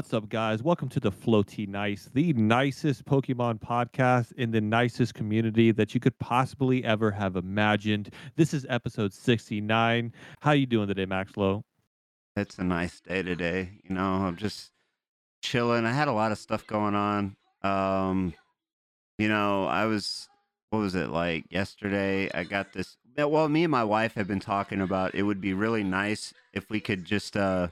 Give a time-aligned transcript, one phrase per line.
[0.00, 0.62] What's up, guys?
[0.62, 6.00] Welcome to the Floaty Nice, the nicest Pokemon podcast in the nicest community that you
[6.00, 8.08] could possibly ever have imagined.
[8.34, 10.14] This is episode 69.
[10.40, 11.64] How you doing today, Maxlow?
[12.34, 13.72] It's a nice day today.
[13.84, 14.70] You know, I'm just
[15.42, 15.84] chilling.
[15.84, 17.36] I had a lot of stuff going on.
[17.60, 18.32] Um,
[19.18, 20.30] you know, I was
[20.70, 22.30] what was it like yesterday?
[22.32, 22.96] I got this.
[23.18, 26.70] Well, me and my wife have been talking about it would be really nice if
[26.70, 27.68] we could just uh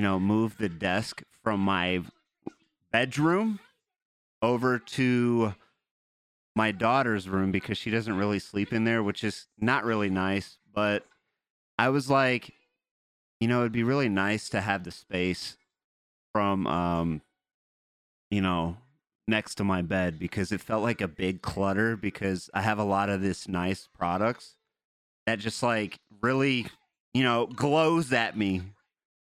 [0.00, 2.00] you know, move the desk from my
[2.90, 3.60] bedroom
[4.40, 5.54] over to
[6.56, 10.56] my daughter's room because she doesn't really sleep in there, which is not really nice.
[10.72, 11.04] But
[11.78, 12.54] I was like,
[13.40, 15.58] you know, it'd be really nice to have the space
[16.32, 17.20] from, um,
[18.30, 18.78] you know,
[19.28, 22.84] next to my bed because it felt like a big clutter because I have a
[22.84, 24.56] lot of this nice products
[25.26, 26.68] that just like really,
[27.12, 28.62] you know, glows at me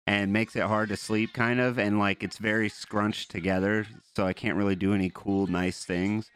[0.10, 4.26] and makes it hard to sleep kind of and like it's very scrunched together so
[4.26, 6.32] i can't really do any cool nice things.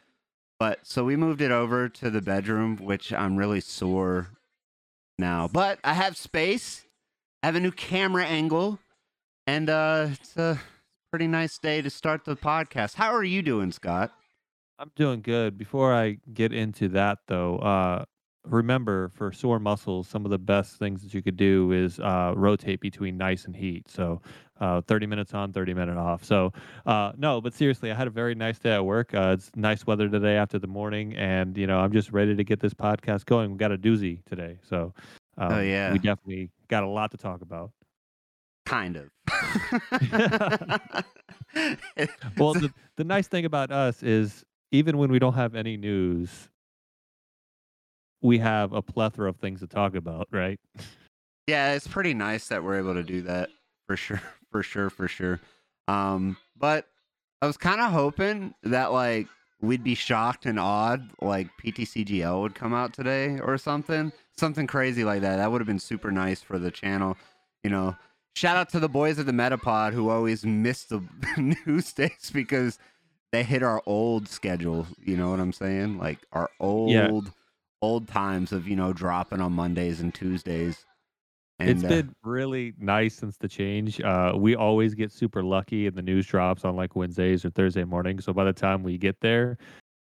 [0.60, 4.30] But so we moved it over to the bedroom which i'm really sore
[5.18, 5.50] now.
[5.52, 6.86] But i have space.
[7.42, 8.78] I have a new camera angle
[9.48, 10.62] and uh it's a
[11.10, 12.94] pretty nice day to start the podcast.
[12.94, 14.12] How are you doing scott?
[14.78, 15.58] I'm doing good.
[15.58, 18.06] Before I get into that, though, uh,
[18.46, 22.34] remember for sore muscles, some of the best things that you could do is uh,
[22.36, 23.90] rotate between nice and heat.
[23.90, 24.22] So
[24.60, 26.24] uh, 30 minutes on, 30 minute off.
[26.24, 26.54] So
[26.86, 29.14] uh, no, but seriously, I had a very nice day at work.
[29.14, 32.44] Uh, it's nice weather today after the morning, and you know I'm just ready to
[32.44, 33.52] get this podcast going.
[33.52, 34.94] We got a doozy today, so
[35.38, 37.72] um, oh yeah, we definitely got a lot to talk about.
[38.66, 39.10] Kind of.
[42.38, 46.50] well, the, the nice thing about us is even when we don't have any news,
[48.24, 50.60] we have a plethora of things to talk about, right?
[51.46, 53.50] Yeah, it's pretty nice that we're able to do that
[53.86, 55.40] for sure, for sure, for sure.
[55.88, 56.88] Um, but
[57.42, 59.28] I was kind of hoping that like
[59.62, 65.04] we'd be shocked and awed, like PTCGL would come out today or something, something crazy
[65.04, 65.36] like that.
[65.36, 67.18] That would have been super nice for the channel,
[67.64, 67.96] you know.
[68.36, 71.04] Shout out to the boys at the Metapod who always miss the
[71.68, 72.80] news days because
[73.32, 74.88] they hit our old schedule.
[74.98, 76.00] You know what I'm saying?
[76.00, 76.90] Like our old.
[76.90, 77.12] Yeah
[77.84, 80.86] old times of you know dropping on Mondays and Tuesdays.
[81.60, 84.02] And, it's uh, been uh, really nice since the change.
[84.02, 87.84] Uh, we always get super lucky, and the news drops on like Wednesdays or Thursday
[87.84, 88.20] morning.
[88.20, 89.58] So by the time we get there,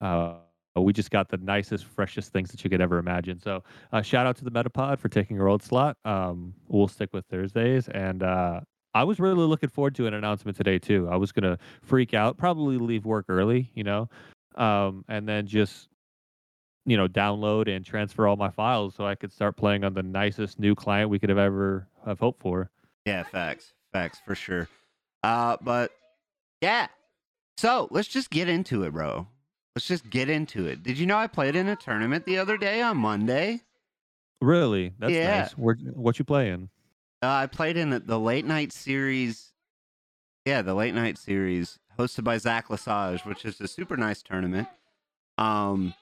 [0.01, 0.35] uh,
[0.77, 3.39] we just got the nicest, freshest things that you could ever imagine.
[3.39, 3.63] So
[3.93, 5.97] uh, shout out to the Metapod for taking our old slot.
[6.05, 8.61] Um, we'll stick with Thursdays, and uh,
[8.95, 11.09] I was really looking forward to an announcement today too.
[11.11, 14.09] I was gonna freak out, probably leave work early, you know,
[14.57, 15.89] um, and then just
[16.87, 20.03] you know download and transfer all my files so I could start playing on the
[20.03, 22.71] nicest new client we could have ever have hoped for.
[23.05, 24.69] Yeah, facts, facts for sure.
[25.23, 25.91] Uh, but
[26.63, 26.87] yeah,
[27.59, 29.27] so let's just get into it, bro.
[29.75, 30.83] Let's just get into it.
[30.83, 33.61] Did you know I played in a tournament the other day on Monday?
[34.41, 34.95] Really?
[34.99, 35.41] That's yeah.
[35.41, 35.53] nice.
[35.53, 36.71] Where, what you playing?
[37.23, 39.53] Uh, I played in the late night series.
[40.45, 44.69] Yeah, the late night series hosted by Zach Lesage, which is a super nice tournament.
[45.39, 45.95] Um,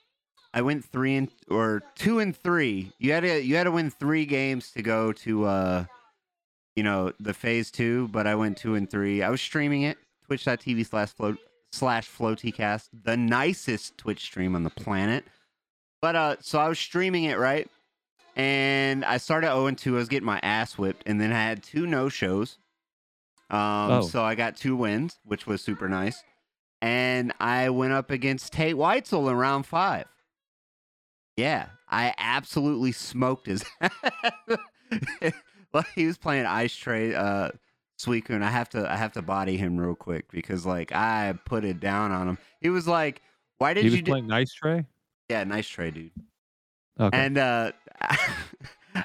[0.55, 2.93] I went three and or two and three.
[2.99, 5.85] You had to you had to win three games to go to uh
[6.77, 9.21] you know the phase two, but I went two and three.
[9.21, 11.39] I was streaming it twitch.tv slash float
[11.73, 15.25] slash floatycast, the nicest Twitch stream on the planet.
[16.01, 17.69] But uh so I was streaming it right,
[18.37, 19.97] and I started 0 and 2.
[19.97, 22.59] I was getting my ass whipped, and then I had two no shows.
[23.51, 24.01] Um, oh.
[24.03, 26.23] so I got two wins, which was super nice.
[26.81, 30.07] And I went up against Tate Weitzel in round five.
[31.37, 33.65] Yeah, I absolutely smoked his.
[35.72, 37.50] well, he was playing Ice Tray uh,
[37.99, 38.43] Suicune.
[38.43, 41.81] I have to, I have to body him real quick because like I put it
[41.81, 42.38] down on him.
[42.61, 43.23] He was like,
[43.59, 44.11] "Why did he you?" was do-?
[44.12, 44.87] playing Nice Tray.
[45.29, 46.12] Yeah, Nice Tray, dude.
[47.00, 47.19] Okay.
[47.19, 48.17] And uh, I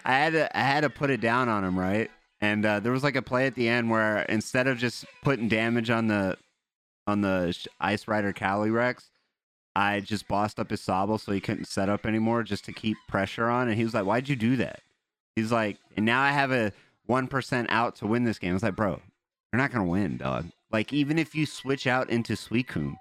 [0.06, 2.12] had to, I had to put it down on him, right?
[2.42, 5.48] And uh, there was like a play at the end where instead of just putting
[5.48, 6.38] damage on the
[7.08, 9.10] on the Ice Rider Calyrex,
[9.76, 12.98] I just bossed up his Sobble so he couldn't set up anymore just to keep
[13.08, 13.68] pressure on.
[13.68, 14.82] And he was like, Why'd you do that?
[15.36, 16.74] He's like, And now I have a
[17.10, 18.52] 1% out to win this game.
[18.52, 19.02] I was like, Bro,
[19.52, 20.48] you're not going to win, dog.
[20.72, 22.96] Like, even if you switch out into Suicune,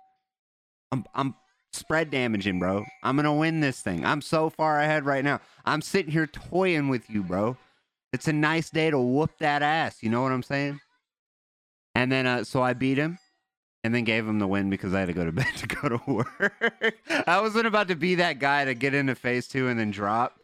[0.90, 1.34] I'm, I'm
[1.72, 2.84] spread damaging, bro.
[3.02, 4.06] I'm going to win this thing.
[4.06, 5.40] I'm so far ahead right now.
[5.66, 7.58] I'm sitting here toying with you, bro.
[8.14, 10.02] It's a nice day to whoop that ass.
[10.02, 10.80] You know what I'm saying?
[11.94, 13.18] And then, uh, so I beat him
[13.84, 15.88] and then gave him the win because I had to go to bed to go
[15.88, 16.94] to work.
[17.26, 20.38] I wasn't about to be that guy to get into phase two and then drop,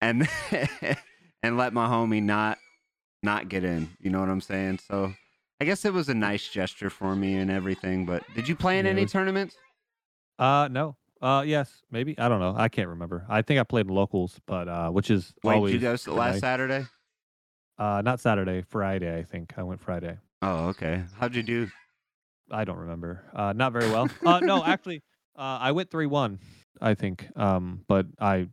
[0.00, 0.28] and
[1.42, 2.58] and let my homie not
[3.22, 3.88] not get in.
[4.00, 4.80] You know what I'm saying?
[4.88, 5.12] So
[5.60, 8.06] I guess it was a nice gesture for me and everything.
[8.06, 9.56] But did you play in Yeah, any was- tournaments?
[10.38, 10.96] Uh, no.
[11.20, 12.18] Uh, yes, maybe.
[12.18, 12.54] I don't know.
[12.56, 13.26] I can't remember.
[13.28, 16.14] I think I played in locals, but uh, which is Wait, always did you go
[16.14, 16.40] last.
[16.40, 16.86] Saturday?
[17.78, 19.18] Uh, not Saturday, Friday.
[19.18, 20.16] I think I went Friday.
[20.40, 21.02] Oh, okay.
[21.18, 21.68] How'd you do?
[22.50, 23.24] I don't remember.
[23.34, 24.08] Uh, not very well.
[24.24, 25.02] uh, no, actually,
[25.36, 26.38] uh, I went three one.
[26.80, 27.26] I think.
[27.36, 28.48] Um, but I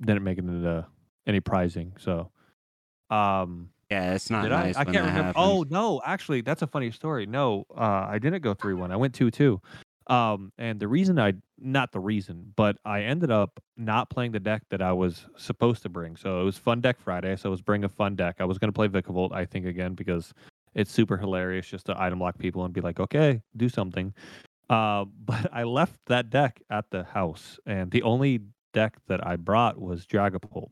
[0.00, 0.86] didn't make it into
[1.26, 1.94] any prizing.
[1.98, 2.30] So,
[3.10, 4.80] um, Yeah, it's not did nice I?
[4.80, 5.22] I can't remember.
[5.22, 5.34] happens.
[5.36, 7.26] Oh no, actually, that's a funny story.
[7.26, 8.92] No, uh, I didn't go three one.
[8.92, 9.60] I went two two.
[10.06, 14.40] Um, and the reason I not the reason, but I ended up not playing the
[14.40, 16.16] deck that I was supposed to bring.
[16.16, 17.36] So it was Fun Deck Friday.
[17.36, 18.36] So I was bringing a fun deck.
[18.40, 20.34] I was going to play Vikavolt, I think, again because
[20.74, 24.14] it's super hilarious just to item lock people and be like, okay, do something.
[24.68, 28.40] Uh, but I left that deck at the house, and the only
[28.72, 30.68] deck that I brought was Dragapult.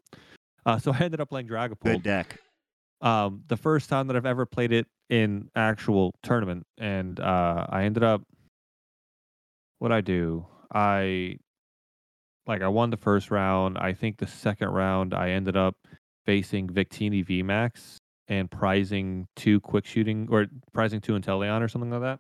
[0.64, 2.38] Uh, so I ended up playing Dragapult Good deck.
[3.00, 7.84] um, the first time that I've ever played it in actual tournament, and uh, I
[7.84, 8.22] ended up.
[9.78, 11.38] What I do, I
[12.46, 13.76] like I won the first round.
[13.78, 15.74] I think the second round I ended up
[16.24, 22.18] facing Victini VMAX and prizing two quick shooting or prizing two Inteleon or something like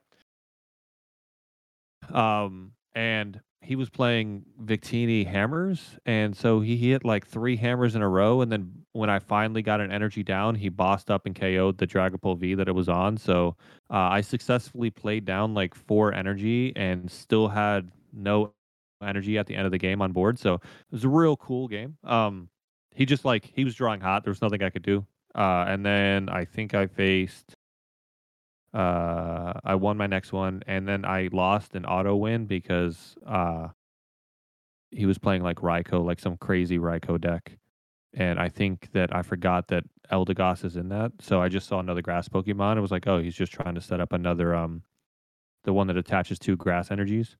[2.10, 2.16] that.
[2.16, 8.02] Um, and he was playing Victini hammers, and so he hit like three hammers in
[8.02, 8.40] a row.
[8.40, 11.86] And then when I finally got an energy down, he bossed up and KO'd the
[11.86, 13.16] Dragapult V that it was on.
[13.16, 13.56] So
[13.88, 18.52] uh, I successfully played down like four energy and still had no
[19.00, 20.38] energy at the end of the game on board.
[20.38, 20.60] So it
[20.90, 21.96] was a real cool game.
[22.04, 22.48] Um,
[22.94, 24.24] he just like he was drawing hot.
[24.24, 25.06] There was nothing I could do.
[25.34, 27.54] Uh, and then I think I faced.
[28.74, 33.68] Uh, I won my next one, and then I lost an auto win because uh,
[34.90, 37.58] he was playing like Raikou, like some crazy Raikou deck,
[38.14, 41.12] and I think that I forgot that Eldegoss is in that.
[41.20, 42.78] So I just saw another grass Pokemon.
[42.78, 44.82] It was like, oh, he's just trying to set up another um,
[45.64, 47.36] the one that attaches two grass energies,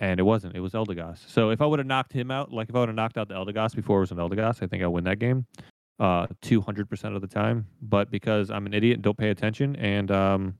[0.00, 0.56] and it wasn't.
[0.56, 1.28] It was Eldegoss.
[1.28, 3.28] So if I would have knocked him out, like if I would have knocked out
[3.28, 5.46] the Eldegoss before it was an Eldegoss, I think I win that game
[6.00, 10.10] uh 200% of the time but because i'm an idiot and don't pay attention and
[10.10, 10.54] um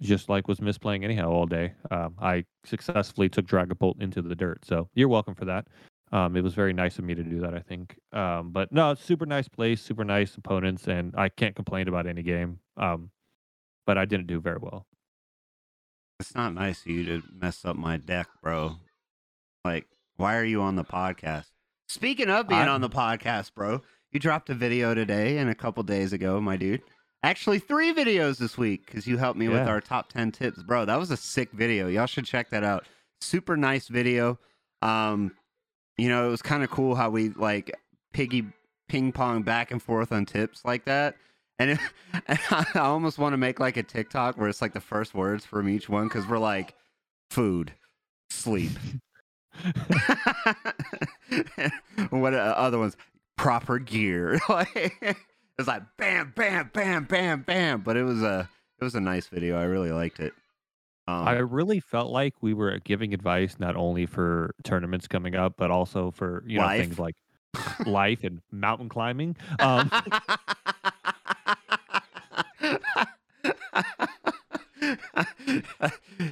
[0.00, 4.64] just like was misplaying anyhow all day um i successfully took dragapult into the dirt
[4.64, 5.66] so you're welcome for that
[6.12, 8.94] um it was very nice of me to do that i think um but no
[8.94, 13.10] super nice place super nice opponents and i can't complain about any game um
[13.86, 14.86] but i didn't do very well
[16.20, 18.76] It's not nice of you to mess up my deck, bro.
[19.64, 19.86] Like,
[20.16, 21.50] why are you on the podcast?
[21.92, 25.54] Speaking of being I- on the podcast, bro, you dropped a video today and a
[25.54, 26.80] couple days ago, my dude.
[27.22, 30.62] Actually, three videos this week because you helped me with our top 10 tips.
[30.62, 31.88] Bro, that was a sick video.
[31.88, 32.86] Y'all should check that out.
[33.20, 34.38] Super nice video.
[34.80, 35.32] Um,
[35.98, 37.70] you know, it was kind of cool how we like
[38.14, 38.46] piggy
[38.88, 41.14] ping pong back and forth on tips like that.
[41.58, 41.78] And, it,
[42.26, 45.44] and I almost want to make like a TikTok where it's like the first words
[45.44, 46.74] from each one because we're like
[47.30, 47.74] food,
[48.30, 48.72] sleep.
[52.10, 52.96] what uh, other ones?
[53.36, 54.40] Proper gear.
[54.48, 54.96] like
[55.58, 57.82] it's like bam, bam, bam, bam, bam.
[57.82, 58.48] But it was a
[58.80, 59.58] it was a nice video.
[59.58, 60.32] I really liked it.
[61.08, 65.54] Um, I really felt like we were giving advice not only for tournaments coming up,
[65.56, 66.80] but also for you know Life.
[66.80, 67.16] things like
[67.86, 69.36] life and mountain climbing.
[69.58, 69.90] Um,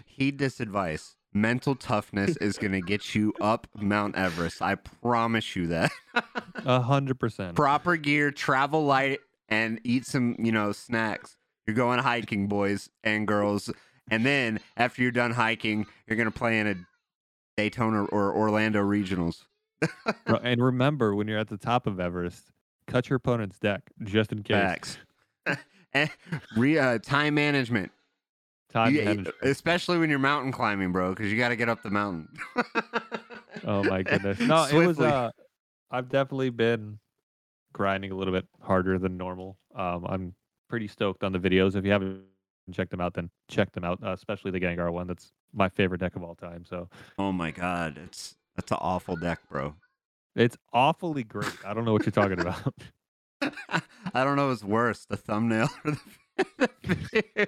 [0.06, 1.16] Heed this advice.
[1.32, 4.60] Mental toughness is going to get you up Mount Everest.
[4.60, 5.92] I promise you that.
[6.64, 7.54] A hundred percent.
[7.54, 11.36] Proper gear, travel light, and eat some, you know, snacks.
[11.66, 13.70] You're going hiking, boys and girls.
[14.10, 16.74] And then after you're done hiking, you're going to play in a
[17.56, 19.44] Daytona or Orlando regionals.
[20.42, 22.50] And remember, when you're at the top of Everest,
[22.86, 24.56] cut your opponent's deck just in case.
[24.56, 24.98] Facts.
[25.92, 26.10] and
[26.56, 27.90] re, uh, time management.
[28.72, 31.90] Time You- especially when you're mountain climbing, bro, because you got to get up the
[31.90, 32.28] mountain.
[33.64, 34.38] Oh my goodness.
[34.40, 34.98] No, it was.
[35.00, 35.30] Uh,
[35.90, 36.98] I've definitely been
[37.72, 39.58] grinding a little bit harder than normal.
[39.74, 40.34] Um, I'm
[40.68, 41.74] pretty stoked on the videos.
[41.76, 42.22] If you haven't
[42.72, 43.98] checked them out, then check them out.
[44.02, 45.06] Uh, especially the Gengar one.
[45.06, 46.64] That's my favorite deck of all time.
[46.64, 49.74] So oh my god, it's that's an awful deck, bro.
[50.36, 51.52] it's awfully great.
[51.66, 52.72] I don't know what you're talking about.
[54.14, 57.46] I don't know what's worse, the thumbnail or the, the video.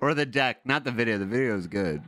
[0.00, 0.64] Or the deck.
[0.64, 1.18] Not the video.
[1.18, 2.02] The video is good.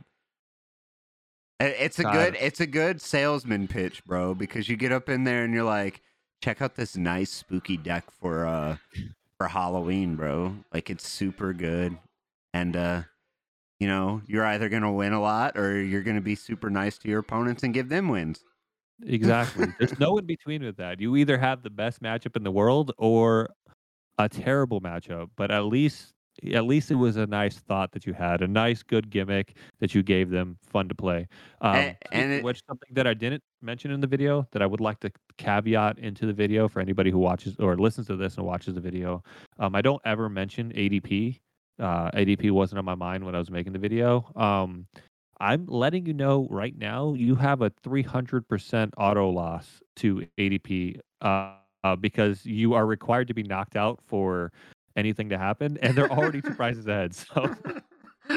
[1.59, 5.43] It's a good it's a good salesman pitch, bro, because you get up in there
[5.43, 6.01] and you're like,
[6.41, 8.77] check out this nice spooky deck for uh
[9.37, 10.55] for Halloween, bro.
[10.73, 11.97] Like it's super good.
[12.53, 13.01] And uh
[13.79, 16.69] you know, you're either going to win a lot or you're going to be super
[16.69, 18.43] nice to your opponents and give them wins.
[19.05, 19.67] Exactly.
[19.79, 20.99] There's no in between with that.
[20.99, 23.49] You either have the best matchup in the world or
[24.17, 26.13] a terrible matchup, but at least
[26.53, 29.93] at least it was a nice thought that you had, a nice good gimmick that
[29.93, 31.27] you gave them, fun to play.
[31.61, 34.65] Um, and, and it, which something that I didn't mention in the video that I
[34.65, 38.37] would like to caveat into the video for anybody who watches or listens to this
[38.37, 39.23] and watches the video.
[39.59, 41.39] Um, I don't ever mention ADP.
[41.79, 44.29] Uh, ADP wasn't on my mind when I was making the video.
[44.35, 44.85] Um,
[45.39, 51.53] I'm letting you know right now you have a 300% auto loss to ADP uh,
[51.83, 54.51] uh, because you are required to be knocked out for
[54.99, 57.15] anything to happen, and they're already two prices ahead.
[57.15, 57.55] So.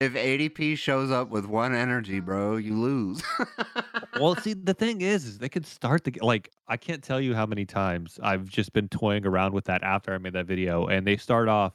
[0.00, 3.22] if ADP shows up with one energy, bro, you lose.
[4.20, 6.50] well, see, the thing is, is they could start the like.
[6.68, 10.14] I can't tell you how many times I've just been toying around with that after
[10.14, 11.72] I made that video, and they start off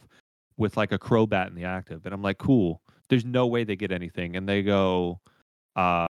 [0.57, 2.81] with like a Crobat in the active, and I'm like, cool.
[3.09, 5.19] There's no way they get anything, and they go,
[5.75, 6.07] uh,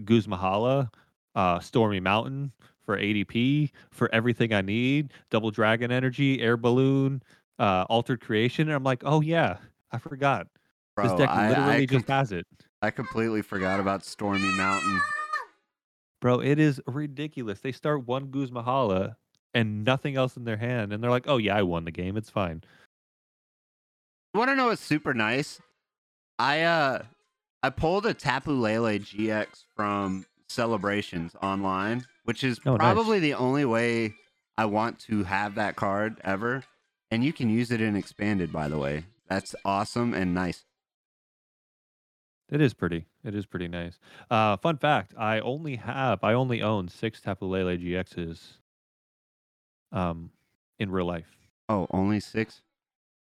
[0.00, 0.88] Guzmahala,
[1.34, 2.52] uh, Stormy Mountain
[2.84, 7.22] for ADP for everything I need, Double Dragon Energy, Air Balloon,
[7.58, 9.58] uh, Altered Creation, and I'm like, oh yeah,
[9.90, 10.48] I forgot.
[10.96, 12.46] Bro, this deck I, literally I, just com- has it.
[12.82, 15.00] I completely forgot about Stormy Mountain.
[16.20, 17.60] Bro, it is ridiculous.
[17.60, 19.16] They start one Guzmahala
[19.54, 22.16] and nothing else in their hand, and they're like, "Oh yeah, I won the game.
[22.16, 22.62] It's fine."
[24.34, 25.60] You want to know what's super nice?
[26.38, 27.02] I uh,
[27.62, 32.92] I pulled a Tapu Lele GX from Celebrations online, which is Oh, nice.
[32.92, 34.14] probably the only way
[34.58, 36.64] I want to have that card ever.
[37.10, 39.04] And you can use it in expanded, by the way.
[39.28, 40.64] That's awesome and nice.
[42.50, 43.06] It is pretty.
[43.24, 43.98] It is pretty nice.
[44.30, 48.58] Uh, fun fact: I only have, I only own six Tapu Lele GXs.
[49.90, 50.30] Um,
[50.78, 51.36] in real life,
[51.68, 52.62] Oh, only six?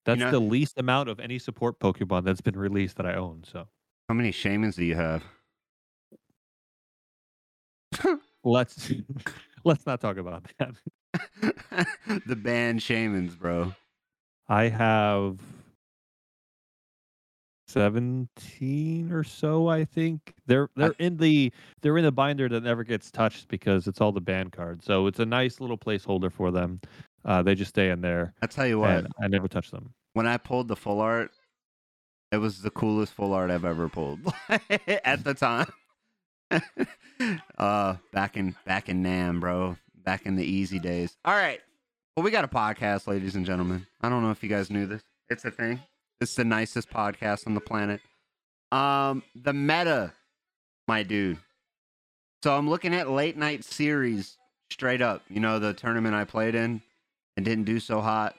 [0.05, 3.43] that's know- the least amount of any support Pokemon that's been released that I own.
[3.43, 3.67] So
[4.09, 5.23] How many shamans do you have?
[8.43, 8.91] Let's
[9.63, 10.73] let's not talk about that.
[12.25, 13.73] the band shamans, bro.
[14.49, 15.39] I have
[17.67, 20.33] 17 or so, I think.
[20.45, 21.51] They're they're in the
[21.81, 24.85] they're in the binder that never gets touched because it's all the band cards.
[24.85, 26.79] So it's a nice little placeholder for them.
[27.25, 29.93] Uh, they just stay in there I tell you what, I never touch them.
[30.13, 31.31] when I pulled the full art,
[32.31, 34.19] it was the coolest full art I've ever pulled
[35.03, 35.67] at the time.
[37.57, 39.77] uh, back in back in Nam, bro.
[39.95, 41.17] Back in the easy days.
[41.25, 41.59] All right.
[42.15, 43.85] Well, we got a podcast, ladies and gentlemen.
[44.01, 45.03] I don't know if you guys knew this.
[45.29, 45.81] It's a thing.
[46.21, 48.01] It's the nicest podcast on the planet.
[48.71, 50.13] Um, the meta,
[50.87, 51.37] my dude.
[52.43, 54.37] So I'm looking at late night series
[54.71, 55.23] straight up.
[55.29, 56.81] You know, the tournament I played in
[57.35, 58.35] and didn't do so hot.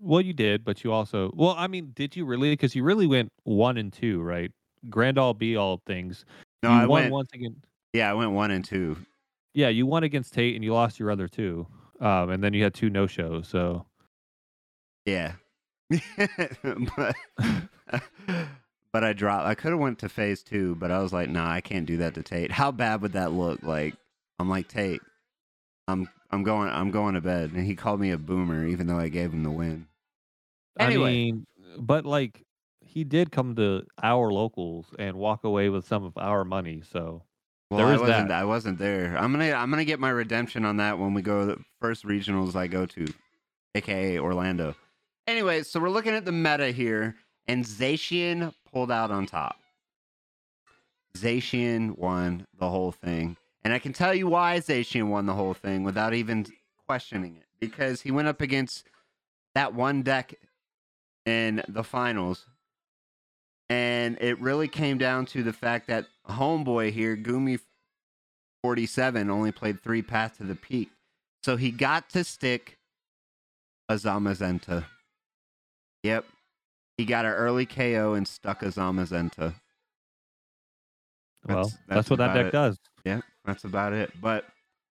[0.00, 2.50] Well, you did, but you also well, I mean, did you really?
[2.50, 4.52] Because you really went one and two, right?
[4.88, 6.24] Grand all be all things.
[6.62, 7.12] No, you I won went.
[7.12, 7.56] once again.
[7.92, 8.96] Yeah, I went one and two.
[9.54, 11.66] Yeah, you won against Tate and you lost your other two.
[12.00, 13.48] Um, and then you had two no shows.
[13.48, 13.86] So
[15.04, 15.32] Yeah.
[15.90, 17.16] but
[18.92, 19.46] but I dropped.
[19.46, 21.96] I could have went to phase two, but I was like, nah, I can't do
[21.98, 22.52] that to Tate.
[22.52, 23.62] How bad would that look?
[23.62, 23.94] Like,
[24.38, 25.00] I'm like Tate.
[25.88, 28.98] I'm I'm going I'm going to bed, and he called me a boomer, even though
[28.98, 29.86] I gave him the win.
[30.78, 31.08] Anyway.
[31.08, 31.46] I mean,
[31.78, 32.44] but like
[32.88, 36.82] he did come to our locals and walk away with some of our money.
[36.90, 37.22] So
[37.70, 38.28] Well, There I wasn't.
[38.28, 38.40] that.
[38.40, 39.16] I wasn't there.
[39.18, 42.04] I'm gonna I'm gonna get my redemption on that when we go to the first
[42.04, 43.06] regionals I go to,
[43.74, 44.74] aka Orlando.
[45.26, 47.16] Anyway, so we're looking at the meta here,
[47.46, 49.56] and Zacian pulled out on top.
[51.16, 55.54] Zacian won the whole thing, and I can tell you why Zacian won the whole
[55.54, 56.46] thing without even
[56.86, 58.84] questioning it, because he went up against
[59.54, 60.34] that one deck
[61.26, 62.46] in the finals
[63.70, 67.60] and it really came down to the fact that homeboy here, Gumi
[68.62, 70.90] 47, only played three Path to the Peak.
[71.42, 72.78] So he got to stick
[73.88, 74.84] a Zamazenta.
[76.02, 76.24] Yep.
[76.96, 79.54] He got an early KO and stuck a Zamazenta.
[81.46, 82.52] well, That's- that's, that's what that deck it.
[82.52, 82.78] does.
[83.04, 84.12] Yeah, that's about it.
[84.20, 84.46] But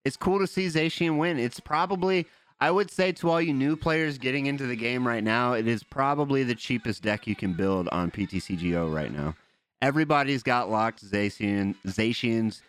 [0.04, 1.38] it's cool to see Zacian win.
[1.38, 2.26] It's probably,
[2.58, 5.66] I would say to all you new players getting into the game right now, it
[5.66, 9.36] is probably the cheapest deck you can build on PTCGO right now.
[9.82, 12.62] Everybody's got locked Zacian, Zacians.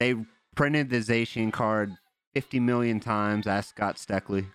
[0.00, 0.16] They
[0.56, 1.96] printed the Zacian card
[2.34, 3.46] 50 million times.
[3.46, 4.46] Ask Scott Steckley.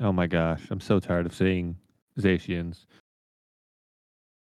[0.00, 1.76] Oh my gosh, I'm so tired of seeing
[2.18, 2.86] Zacians.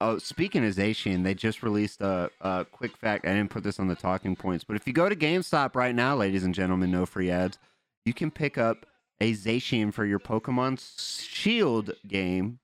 [0.00, 3.25] Oh, speaking of Zacian, they just released a, a quick fact.
[3.25, 5.95] I didn't put this on the talking points, but if you go to GameStop right
[5.95, 7.57] now, ladies and gentlemen, no free ads,
[8.05, 8.85] you can pick up
[9.21, 10.81] a Zacian for your Pokemon
[11.29, 12.59] Shield game.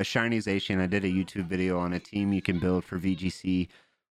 [0.00, 0.80] A shiny Zacian.
[0.80, 3.68] I did a YouTube video on a team you can build for VGC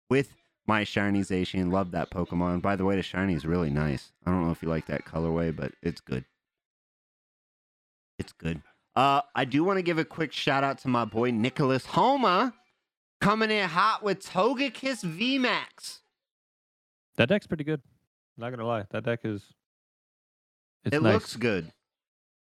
[0.09, 0.33] with
[0.67, 1.71] My shiny Zacian.
[1.71, 2.61] Love that Pokemon.
[2.61, 4.11] By the way, the shiny is really nice.
[4.25, 6.25] I don't know if you like that colorway, but it's good.
[8.19, 8.61] It's good.
[8.97, 12.53] Uh, I do want to give a quick shout out to my boy Nicholas Homa
[13.21, 15.99] coming in hot with Togekiss VMAX.
[17.15, 17.81] That deck's pretty good.
[18.37, 19.43] Not gonna lie, that deck is.
[20.83, 21.13] It nice.
[21.13, 21.71] looks good.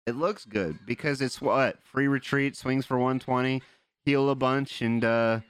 [0.08, 3.62] It looks good because it's what free retreat, swings for 120,
[4.06, 5.42] heal a bunch, and uh,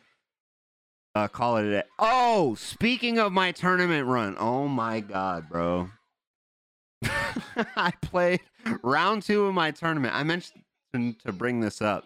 [1.14, 1.84] uh call it a day.
[2.00, 5.92] Oh, speaking of my tournament run, oh my god, bro!
[7.76, 8.40] I played
[8.82, 10.16] round two of my tournament.
[10.16, 10.64] I mentioned
[11.24, 12.06] to bring this up.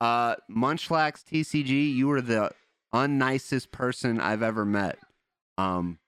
[0.00, 2.50] Uh, Munchlax TCG, you were the
[2.94, 4.98] unnicest person I've ever met.
[5.58, 5.98] Um,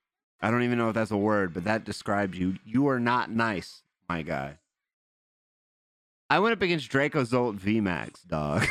[0.41, 2.57] I don't even know if that's a word, but that describes you.
[2.65, 4.57] You are not nice, my guy.
[6.33, 8.67] I went up against Dracozolt VMAX, dog.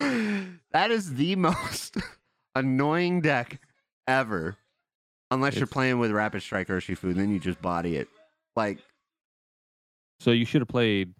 [0.72, 1.98] that is the most
[2.56, 3.60] annoying deck
[4.08, 4.56] ever.
[5.30, 8.08] Unless you're playing with Rapid Strike Urshifu, then you just body it.
[8.56, 8.80] Like
[10.18, 11.14] So you should have played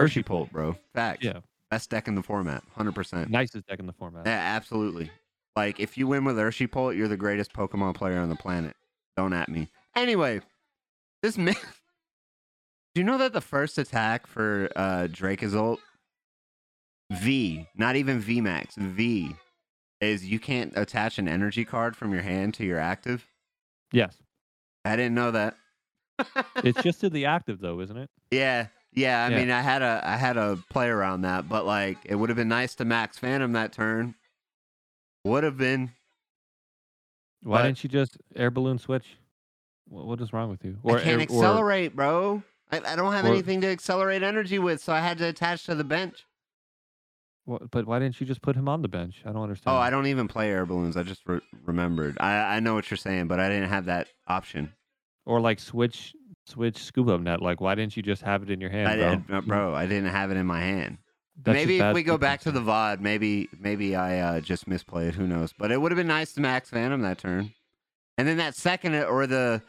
[0.00, 0.76] Urshipolt, bro.
[0.94, 1.24] Facts.
[1.24, 1.40] Yeah.
[1.68, 2.62] Best deck in the format.
[2.78, 3.28] 100%.
[3.28, 4.24] nicest deck in the format.
[4.24, 5.10] Yeah, absolutely.
[5.56, 8.76] Like, if you win with Urshipolt, you're the greatest Pokemon player on the planet.
[9.16, 9.68] Don't at me.
[9.96, 10.42] Anyway,
[11.24, 11.56] this man.
[12.94, 15.78] Do you know that the first attack for uh, Dracozolt,
[17.12, 19.34] V, not even VMAX, V,
[20.00, 23.26] is you can't attach an energy card from your hand to your active?
[23.92, 24.16] Yes,
[24.84, 25.56] I didn't know that.
[26.64, 28.10] it's just to the active though, isn't it?
[28.30, 29.24] Yeah, yeah.
[29.24, 29.38] I Yeah.
[29.38, 32.36] mean, I had a I had a play around that, but like, it would have
[32.36, 34.14] been nice to max Phantom that turn.
[35.24, 35.92] Would have been.
[37.42, 39.16] Why But- didn't you just air balloon switch?
[39.88, 40.78] What, what is wrong with you?
[40.84, 42.42] I can't or- accelerate, bro.
[42.72, 45.64] I, I don't have or- anything to accelerate energy with, so I had to attach
[45.66, 46.24] to the bench.
[47.44, 49.22] What, but why didn't you just put him on the bench?
[49.24, 49.74] I don't understand.
[49.76, 50.96] Oh, I don't even play air balloons.
[50.96, 52.16] I just re- remembered.
[52.20, 54.72] I I know what you're saying, but I didn't have that option.
[55.26, 57.40] Or like switch switch scuba net.
[57.42, 59.10] Like why didn't you just have it in your hand, I bro?
[59.16, 59.74] did, uh, bro.
[59.74, 60.98] I didn't have it in my hand.
[61.42, 62.60] That's maybe if we go back to the.
[62.60, 65.14] VOD, maybe maybe I uh, just misplayed.
[65.14, 65.54] Who knows?
[65.56, 67.52] But it would have been nice to max Phantom that turn,
[68.18, 69.62] and then that second or the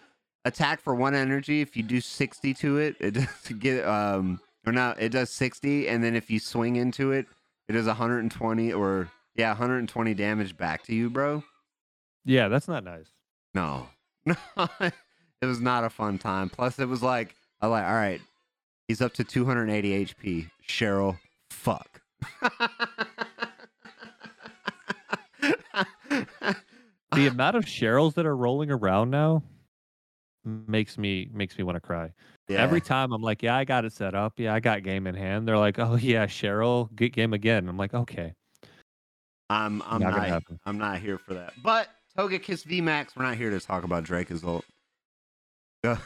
[0.46, 1.62] attack for one energy.
[1.62, 3.28] If you do sixty to it, it does
[3.60, 5.02] get um or not.
[5.02, 7.28] It does sixty, and then if you swing into it,
[7.68, 10.96] it does one hundred and twenty or yeah, one hundred and twenty damage back to
[10.96, 11.44] you, bro.
[12.26, 13.10] Yeah, that's not nice.
[13.54, 13.88] No,
[14.26, 14.36] no,
[14.80, 16.50] it was not a fun time.
[16.50, 18.22] Plus, it was like I like all right.
[18.88, 20.50] He's up to 280 HP.
[20.68, 21.18] Cheryl,
[21.50, 22.02] fuck.
[27.14, 29.44] The amount of Cheryls that are rolling around now
[30.46, 32.12] makes me makes me want to cry.
[32.48, 32.62] Yeah.
[32.62, 34.34] Every time I'm like, yeah, I got it set up.
[34.38, 35.48] Yeah, I got game in hand.
[35.48, 37.68] They're like, oh yeah, Cheryl, get game again.
[37.68, 38.34] I'm like, okay,
[39.52, 40.44] I'm I'm Not not.
[40.66, 41.54] I'm not here for that.
[41.62, 44.64] But Togekiss VMAX, we're not here to talk about Dracozolt.
[45.84, 45.98] Go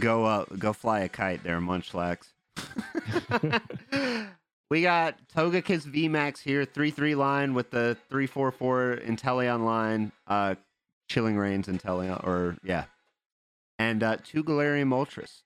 [0.00, 2.32] go up, go fly a kite there, Munchlax.
[4.70, 10.56] we got Togekiss VMAX here, 3-3 line with the 3-4-4 Inteleon line, uh
[11.08, 12.86] Chilling rains Inteleon, or yeah.
[13.78, 15.42] And uh two Galarian Moltres.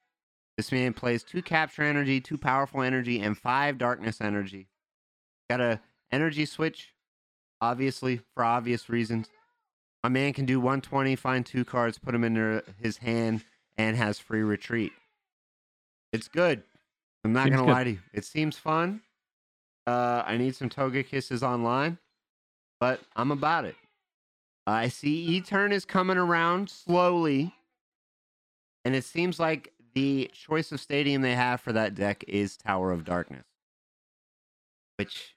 [0.57, 4.69] This man plays two capture energy, two powerful energy, and five darkness energy.
[5.49, 5.81] Got a
[6.13, 6.93] energy switch,
[7.61, 9.29] obviously, for obvious reasons.
[10.05, 13.45] My man can do 120, find two cards, put them in his hand,
[13.77, 14.93] and has free retreat.
[16.13, 16.63] It's good.
[17.25, 17.73] I'm not Seems gonna good.
[17.73, 17.99] lie to you.
[18.13, 19.03] It seems fun.
[19.87, 21.99] Uh, I need some Togekisses online,
[22.81, 23.77] but I'm about it.
[24.67, 27.55] I see E turn is coming around slowly,
[28.85, 32.93] and it seems like the choice of stadium they have for that deck is Tower
[32.93, 33.45] of Darkness,
[34.97, 35.35] which,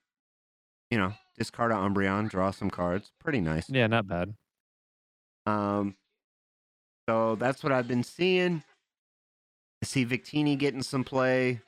[0.92, 3.70] you know, discard a Umbreon, draw some cards, pretty nice.
[3.70, 4.36] yeah, not bad.
[5.46, 5.96] Um,
[7.10, 8.64] so that's what I've been seeing.
[9.82, 11.60] I see Victini getting some play,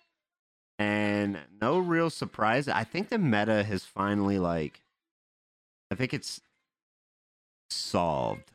[0.79, 2.67] and no real surprise.
[2.67, 4.81] I think the meta has finally like,
[5.91, 6.39] I think it's
[7.69, 8.51] solved.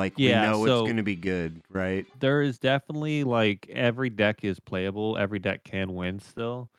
[0.00, 2.06] Like Yeah, we know so- it's going to be good, right?
[2.20, 5.18] There is definitely like every deck is playable.
[5.18, 6.70] Every deck can win still,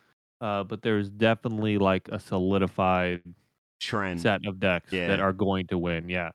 [0.42, 3.22] uh, but there's definitely like a solidified
[3.80, 4.20] Trend.
[4.20, 5.08] set of decks Yeah.
[5.08, 6.10] that are going to win.
[6.10, 6.32] Yeah.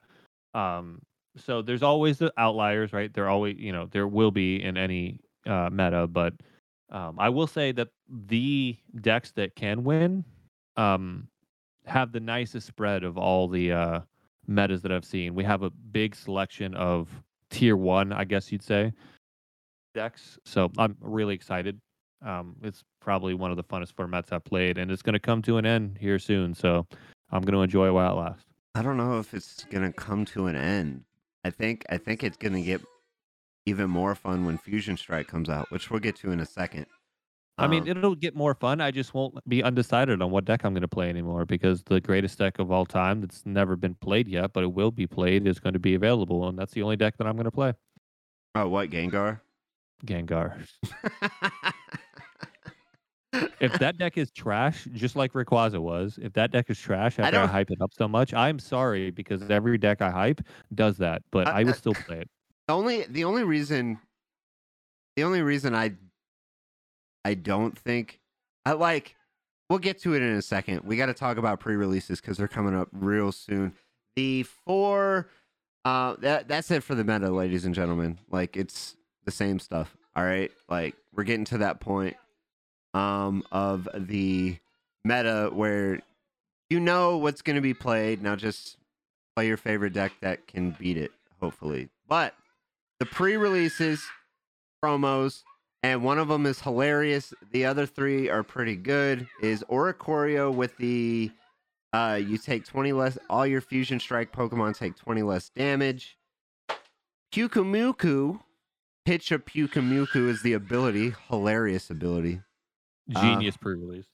[0.53, 1.01] Um,
[1.35, 3.13] so there's always the outliers, right?
[3.13, 6.35] There always, you know, there will be in any uh, meta, but
[6.89, 10.23] um, I will say that the decks that can win
[10.77, 11.27] um,
[11.85, 13.99] have the nicest spread of all the uh,
[14.47, 15.35] metas that I've seen.
[15.35, 17.09] We have a big selection of
[17.49, 18.93] tier one, I guess you'd say,
[19.93, 20.39] decks.
[20.45, 21.79] So I'm really excited.
[22.25, 25.41] Um, it's probably one of the funnest formats I've played, and it's going to come
[25.43, 26.53] to an end here soon.
[26.55, 26.87] So
[27.31, 28.45] I'm gonna enjoy it while it lasts.
[28.75, 31.03] I don't know if it's gonna come to an end.
[31.43, 32.81] I think I think it's gonna get
[33.65, 36.85] even more fun when Fusion Strike comes out, which we'll get to in a second.
[37.59, 38.81] I mean, Um, it'll get more fun.
[38.81, 41.99] I just won't be undecided on what deck I'm going to play anymore because the
[41.99, 45.47] greatest deck of all time that's never been played yet, but it will be played,
[45.47, 47.73] is going to be available, and that's the only deck that I'm going to play.
[48.55, 49.39] oh, what Gengar?
[50.05, 50.67] Gengar.
[53.59, 57.23] if that deck is trash, just like Rayquaza was, if that deck is trash after
[57.25, 60.41] I, don't- hype it up so much, I'm sorry because every deck I hype
[60.75, 62.29] does that, but I- I, would I- still play it.
[62.67, 63.97] The only the only reason
[65.15, 65.93] the only reason I
[67.27, 68.21] I don't think
[68.65, 69.13] I like
[69.69, 70.85] we'll get to it in a second.
[70.85, 73.73] We got to talk about pre-releases cuz they're coming up real soon.
[74.15, 75.27] The four
[75.83, 78.19] uh that that's it for the meta ladies and gentlemen.
[78.29, 79.97] Like it's the same stuff.
[80.15, 80.49] All right?
[80.69, 82.15] Like we're getting to that point
[82.93, 84.57] um of the
[85.03, 85.99] meta where
[86.69, 88.23] you know what's going to be played.
[88.23, 88.77] Now just
[89.35, 91.11] play your favorite deck that can beat it
[91.41, 91.89] hopefully.
[92.07, 92.35] But
[92.99, 94.07] the pre-releases
[94.81, 95.43] promos
[95.83, 100.75] and one of them is hilarious the other three are pretty good is oricorio with
[100.77, 101.31] the
[101.93, 106.17] uh you take 20 less all your fusion strike pokemon take 20 less damage
[107.33, 108.39] Pyukumuku
[109.05, 112.41] pitch a Pyukumuku is the ability hilarious ability
[113.15, 114.05] Uh, Genius pre-release.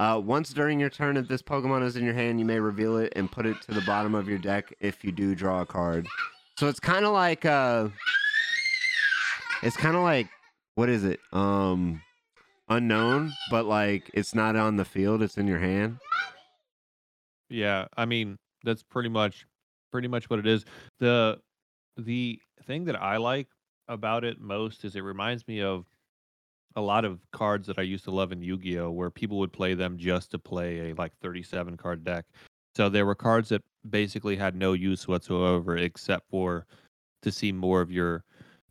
[0.00, 2.98] uh, once during your turn, if this Pokemon is in your hand, you may reveal
[2.98, 5.66] it and put it to the bottom of your deck if you do draw a
[5.66, 6.06] card.
[6.58, 7.88] So it's kind of like uh,
[9.62, 10.28] it's kind of like
[10.74, 11.20] what is it?
[11.32, 12.02] Um,
[12.68, 15.98] unknown, but like it's not on the field; it's in your hand.
[17.48, 19.46] Yeah, I mean that's pretty much
[19.92, 20.64] pretty much what it is.
[20.98, 21.38] The
[21.96, 23.48] the thing that I like
[23.88, 25.84] about it most is it reminds me of
[26.76, 29.74] a lot of cards that I used to love in Yu-Gi-Oh where people would play
[29.74, 32.24] them just to play a like 37 card deck.
[32.74, 36.66] So there were cards that basically had no use whatsoever except for
[37.22, 38.24] to see more of your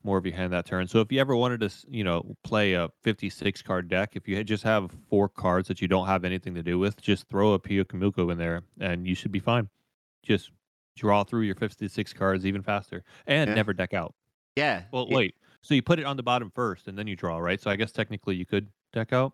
[0.03, 0.87] more of your hand that turn.
[0.87, 4.43] So if you ever wanted to, you know, play a 56 card deck, if you
[4.43, 7.59] just have four cards that you don't have anything to do with, just throw a
[7.59, 9.69] Pyukumuku in there and you should be fine.
[10.23, 10.51] Just
[10.95, 13.55] draw through your 56 cards even faster and Yeah.
[13.55, 14.13] never deck out.
[14.55, 14.83] Yeah.
[14.91, 15.35] Well, it- wait.
[15.61, 17.59] So you put it on the bottom first and then you draw, right?
[17.61, 19.33] So I guess technically you could deck out.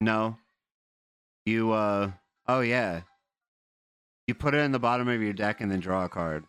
[0.00, 0.36] No.
[1.46, 2.12] You uh.
[2.48, 3.02] Oh yeah.
[4.26, 6.44] You put it in the bottom of your deck and then draw a card.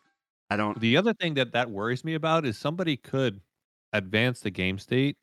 [0.53, 0.79] I don't.
[0.79, 3.41] The other thing that that worries me about is somebody could
[3.91, 5.17] advance the game state.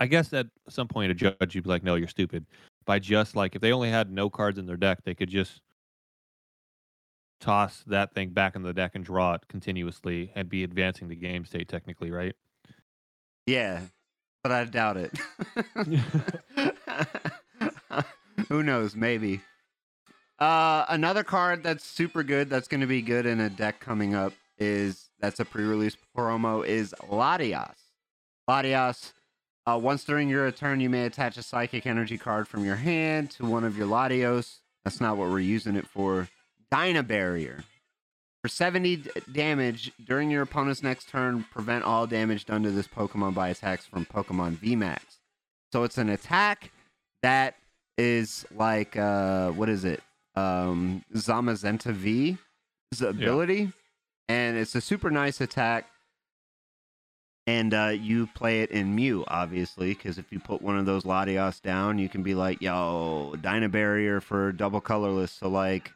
[0.00, 2.46] I guess at some point a judge would be like, "No, you're stupid."
[2.86, 5.60] By just like if they only had no cards in their deck, they could just
[7.40, 11.14] toss that thing back in the deck and draw it continuously and be advancing the
[11.14, 12.34] game state technically, right?
[13.46, 13.82] Yeah,
[14.42, 15.12] but I doubt it.
[18.48, 18.96] Who knows?
[18.96, 19.42] Maybe.
[20.38, 22.48] Uh, another card that's super good.
[22.48, 26.64] That's going to be good in a deck coming up is that's a pre-release promo
[26.66, 27.74] is Latias.
[28.48, 29.12] Latias.
[29.66, 33.30] Uh, once during your turn, you may attach a psychic energy card from your hand
[33.30, 34.58] to one of your Latios.
[34.84, 36.28] That's not what we're using it for.
[36.70, 37.64] Dyna Barrier.
[38.42, 42.86] For 70 d- damage during your opponent's next turn, prevent all damage done to this
[42.86, 45.00] Pokemon by attacks from Pokemon VMAX.
[45.72, 46.70] So it's an attack
[47.22, 47.56] that
[47.96, 50.02] is like uh what is it?
[50.36, 52.36] Um Zamazenta V's
[53.00, 53.72] ability.
[54.28, 55.86] And it's a super nice attack.
[57.46, 61.04] And uh, you play it in Mew, obviously, because if you put one of those
[61.04, 65.32] Latios down, you can be like, yo, Dyna Barrier for double colorless.
[65.32, 65.92] So, like,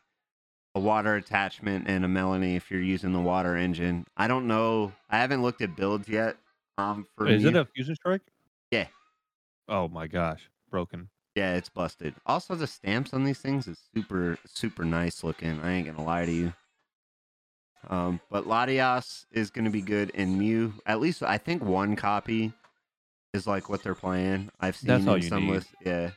[0.75, 4.07] a water attachment and a Melanie if you're using the water engine.
[4.17, 4.93] I don't know.
[5.09, 6.37] I haven't looked at builds yet.
[6.77, 8.23] Um, for Is it a fusion strike?
[8.71, 8.87] Yeah.
[9.69, 11.09] Oh my gosh, broken.
[11.35, 12.15] Yeah, it's busted.
[12.27, 15.61] Also, the stamps on these things is super, super nice looking.
[15.61, 16.53] I ain't gonna lie to you.
[17.89, 20.75] Um, but Latias is gonna be good in Mew.
[20.87, 22.53] At least I think one copy
[23.33, 24.51] is like what they're playing.
[24.61, 25.53] I've seen That's in some need.
[25.53, 25.73] lists.
[25.85, 26.11] Yeah,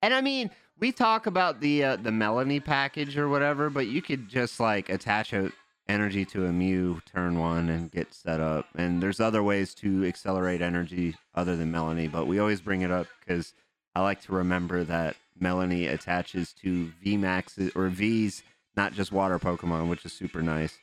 [0.00, 4.02] and I mean, we talk about the uh, the Melanie package or whatever, but you
[4.02, 5.52] could just like attach a
[5.88, 8.66] energy to a Mew turn one and get set up.
[8.74, 12.90] And there's other ways to accelerate energy other than Melanie, but we always bring it
[12.90, 13.52] up because
[13.94, 18.42] I like to remember that Melanie attaches to VMAX or V's,
[18.76, 20.78] not just water Pokemon, which is super nice.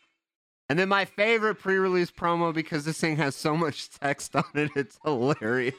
[0.69, 4.69] And then my favorite pre-release promo because this thing has so much text on it,
[4.75, 5.75] it's hilarious.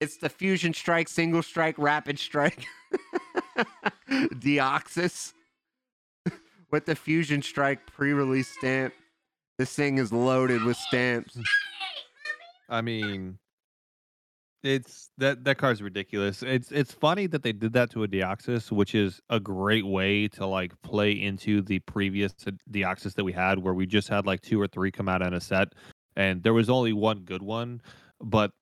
[0.00, 2.66] It's the Fusion Strike, Single Strike, Rapid Strike,
[4.10, 5.32] Deoxys
[6.70, 8.94] with the Fusion Strike pre-release stamp.
[9.58, 11.38] This thing is loaded with stamps.
[12.68, 13.38] I mean,
[14.62, 16.42] It's that that card's ridiculous.
[16.42, 20.28] It's it's funny that they did that to a Deoxys, which is a great way
[20.28, 22.32] to like play into the previous
[22.70, 25.34] Deoxys that we had, where we just had like two or three come out in
[25.34, 25.74] a set,
[26.14, 27.82] and there was only one good one,
[28.20, 28.52] but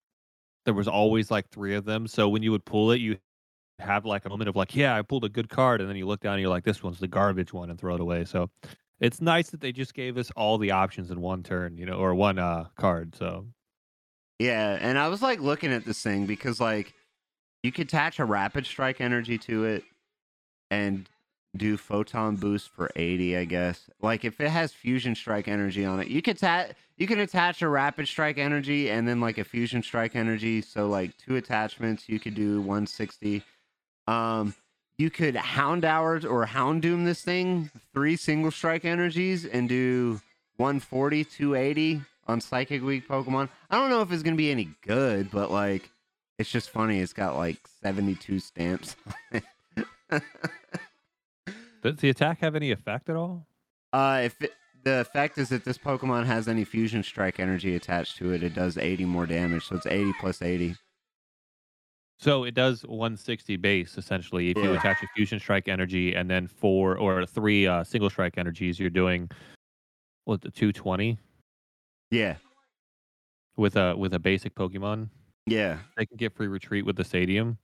[0.64, 2.06] there was always like three of them.
[2.06, 3.18] So when you would pull it, you
[3.78, 6.06] have like a moment of like, yeah, I pulled a good card, and then you
[6.06, 8.24] look down and you're like, this one's the garbage one, and throw it away.
[8.24, 8.50] So
[9.00, 11.94] it's nice that they just gave us all the options in one turn, you know,
[11.94, 13.14] or one uh card.
[13.16, 13.46] So
[14.40, 16.94] Yeah, and I was like looking at this thing because like
[17.62, 19.84] you could attach a rapid strike energy to it
[20.70, 21.06] and
[21.54, 23.90] do photon boost for 80, I guess.
[24.00, 27.60] Like if it has fusion strike energy on it, you could ta- you can attach
[27.60, 32.08] a rapid strike energy and then like a fusion strike energy, so like two attachments,
[32.08, 33.42] you could do 160.
[34.08, 34.54] Um
[34.96, 40.22] you could Houndour or Houndoom this thing, three single strike energies, and do
[40.56, 43.48] 140, 280 on Psychic Weak Pokemon.
[43.70, 45.90] I don't know if it's going to be any good, but like,
[46.38, 47.00] it's just funny.
[47.00, 48.96] It's got like 72 stamps.
[51.82, 53.46] Does the attack have any effect at all?
[53.92, 54.52] Uh, if it,
[54.84, 58.54] the effect is that this Pokemon has any Fusion Strike energy attached to it, it
[58.54, 59.66] does 80 more damage.
[59.66, 60.76] So it's 80 plus 80.
[62.20, 64.50] So it does 160 base essentially.
[64.50, 68.36] If you attach a fusion strike energy and then four or three uh, single strike
[68.36, 69.30] energies, you're doing
[70.26, 71.18] what the 220
[72.10, 72.36] Yeah.
[73.56, 75.08] with a with a basic Pokemon.
[75.46, 75.78] Yeah.
[75.96, 77.58] They can get free retreat with the stadium,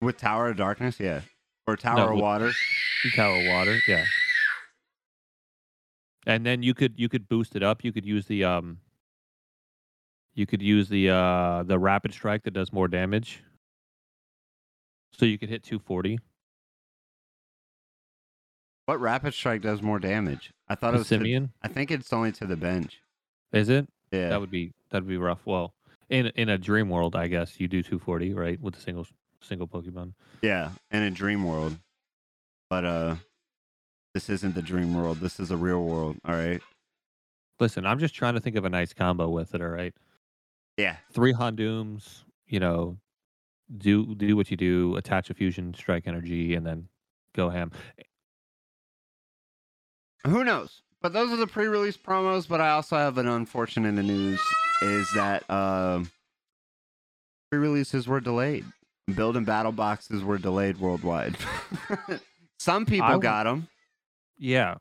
[0.00, 1.20] With Tower of Darkness, yeah.
[1.66, 2.52] Or Tower of with- Water.
[3.14, 4.04] Tower of Water, yeah.
[6.26, 7.84] And then you could you could boost it up.
[7.84, 8.78] You could use the um.
[10.34, 13.42] You could use the uh the rapid strike that does more damage.
[15.12, 16.18] So you could hit 240.
[18.86, 20.52] What Rapid Strike does more damage?
[20.68, 21.08] I thought it was.
[21.08, 23.00] To, Simeon, I think it's only to the bench.
[23.54, 23.88] Is it?
[24.12, 24.28] Yeah.
[24.30, 25.40] That would be that'd be rough.
[25.46, 25.74] Well,
[26.10, 29.06] in in a dream world, I guess you do 240, right, with a single
[29.40, 30.12] single Pokemon.
[30.42, 31.76] Yeah, in a dream world.
[32.70, 33.16] But uh
[34.14, 35.18] this isn't the dream world.
[35.18, 36.60] This is a real world, all right?
[37.60, 39.60] Listen, I'm just trying to think of a nice combo with it.
[39.60, 39.94] All right,
[40.76, 40.96] Yeah.
[41.12, 42.22] three Houndooms.
[42.46, 42.98] You know,
[43.78, 44.96] do do what you do.
[44.96, 46.88] Attach a fusion strike energy, and then
[47.34, 47.72] go ham.
[50.26, 50.82] Who knows?
[51.04, 54.40] But those are the pre-release promos, but I also have an unfortunate news
[54.80, 56.10] is that um
[57.50, 58.64] pre-releases were delayed.
[59.14, 61.36] Build and battle boxes were delayed worldwide.
[62.58, 63.68] Some people I w- got them.
[64.38, 64.76] Yeah,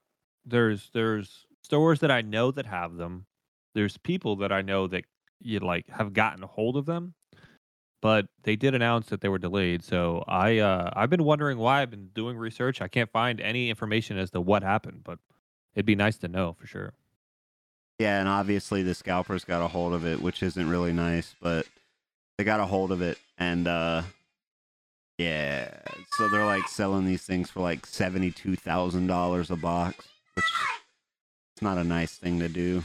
[0.45, 3.25] there's there's stores that I know that have them.
[3.75, 5.03] There's people that I know that
[5.41, 7.15] you like have gotten a hold of them,
[8.01, 9.83] but they did announce that they were delayed.
[9.83, 11.81] So I uh, I've been wondering why.
[11.81, 12.81] I've been doing research.
[12.81, 15.19] I can't find any information as to what happened, but
[15.75, 16.93] it'd be nice to know for sure.
[17.99, 21.67] Yeah, and obviously the scalpers got a hold of it, which isn't really nice, but
[22.37, 24.03] they got a hold of it and uh
[25.17, 25.69] yeah,
[26.17, 30.45] so they're like selling these things for like $72,000 a box, which
[31.55, 32.83] it's not a nice thing to do.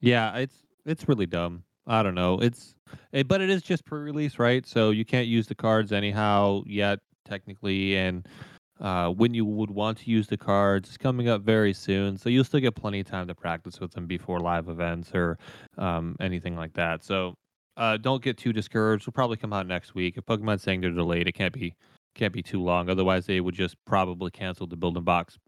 [0.00, 1.64] Yeah, it's it's really dumb.
[1.86, 2.38] I don't know.
[2.40, 2.74] It's
[3.12, 4.66] it, but it is just pre-release, right?
[4.66, 7.96] So you can't use the cards anyhow yet, technically.
[7.96, 8.26] And
[8.82, 12.18] uh, when you would want to use the cards, it's coming up very soon.
[12.18, 15.38] So you'll still get plenty of time to practice with them before live events or
[15.78, 17.04] um, anything like that.
[17.04, 17.34] So
[17.76, 19.04] uh, don't get too discouraged.
[19.04, 20.16] It'll probably come out next week.
[20.16, 21.76] If Pokemon's saying they're delayed, it can't be
[22.16, 22.90] can't be too long.
[22.90, 25.38] Otherwise, they would just probably cancel the building box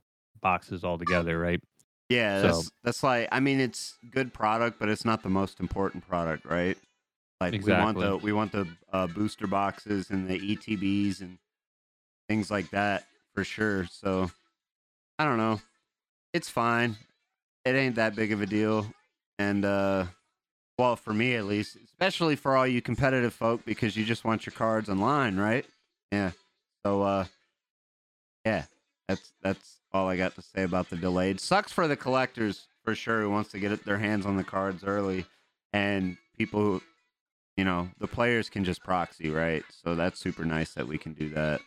[0.41, 1.61] boxes altogether, right?
[2.09, 5.59] Yeah, So- that's that's like I mean it's good product, but it's not the most
[5.59, 6.79] important product, right?
[7.41, 11.39] Like we want the we want the uh, booster boxes and the ETBs and
[12.29, 13.87] things like that for sure.
[13.91, 14.31] So
[15.19, 15.61] I don't know.
[16.33, 16.97] It's fine.
[17.65, 18.87] It ain't that big of a deal.
[19.39, 20.07] And uh
[20.79, 24.47] well, for me at least, especially for all you competitive folk because you just want
[24.47, 25.65] your cards online, right?
[26.11, 26.33] Yeah.
[26.85, 27.25] So uh
[28.45, 28.65] yeah,
[29.09, 31.41] that's that's all I got to say about the delayed.
[31.41, 34.85] Sucks for the collectors for sure who wants to get their hands on the cards
[34.85, 35.25] early,
[35.73, 36.83] and people who,
[37.57, 39.65] you know, the players can just proxy, right?
[39.71, 41.61] So that's super nice that we can do that.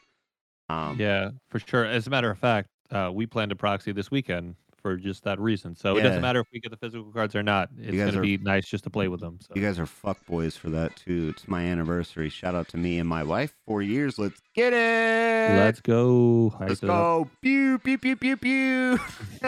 [0.70, 1.86] Um, Yeah, for sure.
[1.86, 5.40] As a matter of fact, uh, we plan to proxy this weekend for just that
[5.40, 5.76] reason.
[5.76, 6.04] So it Yeah.
[6.04, 7.70] doesn't matter if we get the physical cards or not.
[7.78, 9.40] It's guys going to are- be nice just to play with them.
[9.42, 9.54] So.
[9.56, 11.34] You guys are fuck boys for that too.
[11.36, 12.30] It's my anniversary.
[12.30, 13.54] Shout out to me and my wife.
[13.66, 14.18] Four years.
[14.20, 15.58] Let's get it.
[15.58, 16.52] Let's go.
[16.58, 16.96] Hype Let's it up.
[16.96, 17.30] go.
[17.42, 19.00] Pew, pew, pew, pew, pew.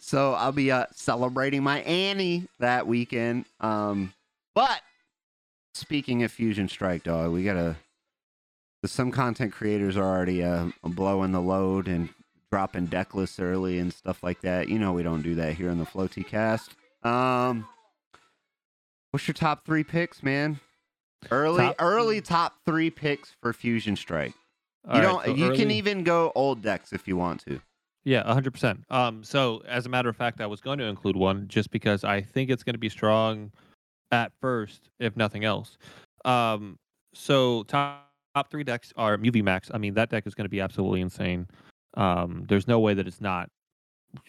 [0.00, 3.44] so I'll be uh, celebrating my Annie that weekend.
[3.60, 4.12] Um,
[4.54, 4.80] but
[5.74, 7.76] speaking of Fusion Strike, dog, we got to.
[8.84, 12.08] Some content creators are already uh, blowing the load and
[12.50, 14.68] dropping deck lists early and stuff like that.
[14.68, 16.70] You know, we don't do that here in the Floaty cast.
[17.02, 17.66] Um,
[19.10, 20.60] What's your top three picks, man?
[21.30, 24.34] Early, Top- early top three picks for Fusion Strike.
[24.88, 25.24] All you right, don't.
[25.26, 27.60] so you can even go old decks if you want to.
[28.04, 28.84] Yeah, hundred percent.
[28.88, 32.02] Um, so as a matter of fact, I was going to include one just because
[32.02, 33.52] I think it's going to be strong
[34.10, 35.76] at first, if nothing else.
[36.24, 36.78] Um,
[37.12, 39.70] so top top three decks are Mew VMAX.
[39.72, 41.46] I mean, that deck is going to be absolutely insane.
[41.94, 43.48] Um, there's no way that it's not.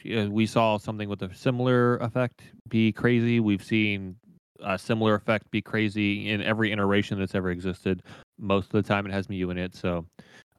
[0.06, 3.40] We saw something with a similar effect be crazy.
[3.40, 4.16] We've seen
[4.64, 8.04] a similar effect be crazy in every iteration that's ever existed.
[8.38, 9.76] Most of the time, it has Mew in it.
[9.76, 10.06] So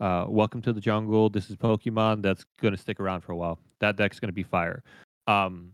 [0.00, 1.30] uh, welcome to the jungle.
[1.30, 3.58] This is Pokemon that's going to stick around for a while.
[3.80, 4.82] That deck's going to be fire.
[5.28, 5.72] Um,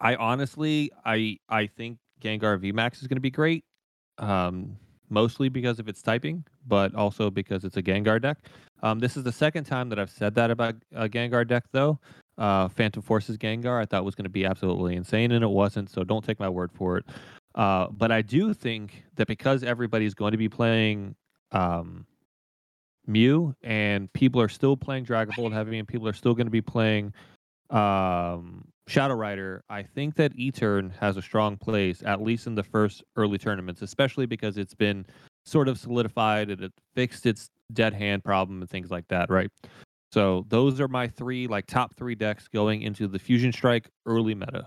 [0.00, 3.64] I honestly, I I think Gengar VMAX is going to be great.
[4.18, 4.76] Um,
[5.12, 8.38] mostly because of its typing, but also because it's a Gengar deck.
[8.82, 12.00] Um, this is the second time that I've said that about a Gengar deck, though.
[12.38, 15.90] Uh, Phantom Forces Gengar, I thought was going to be absolutely insane, and it wasn't.
[15.90, 17.04] So don't take my word for it.
[17.54, 21.14] Uh, but I do think that because everybody's going to be playing
[21.52, 22.06] um,
[23.06, 26.50] Mew, and people are still playing Dragon Ball Heavy, and people are still going to
[26.52, 27.12] be playing
[27.68, 29.62] um, Shadow Rider.
[29.68, 33.82] I think that Etern has a strong place, at least in the first early tournaments,
[33.82, 35.06] especially because it's been
[35.44, 39.50] sort of solidified and it fixed its dead hand problem and things like that, right?
[40.12, 44.34] So those are my three, like top three decks going into the Fusion Strike early
[44.34, 44.66] meta.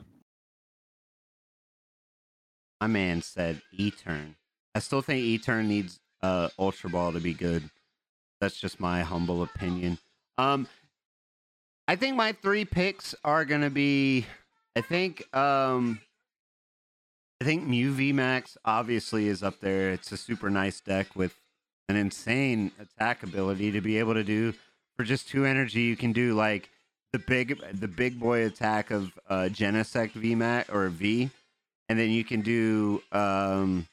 [2.82, 4.36] My man said E-turn.
[4.74, 7.70] I still think E-turn needs uh Ultra Ball to be good.
[8.42, 9.98] That's just my humble opinion.
[10.38, 10.68] Um
[11.88, 14.26] I think my three picks are gonna be
[14.76, 16.02] I think um
[17.42, 19.92] I think Mew VMAX obviously is up there.
[19.92, 21.36] It's a super nice deck with
[21.90, 24.54] an insane attack ability to be able to do
[24.96, 26.70] for just two energy you can do like
[27.14, 31.30] the big the big boy attack of uh Genesect VMAX or V
[31.88, 33.88] and then you can do um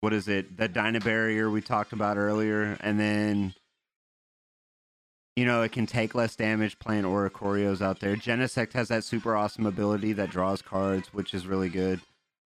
[0.00, 3.54] what is it the dyna barrier we talked about earlier and then
[5.38, 9.36] you know it can take less damage playing oricorios out there genesect has that super
[9.36, 12.00] awesome ability that draws cards which is really good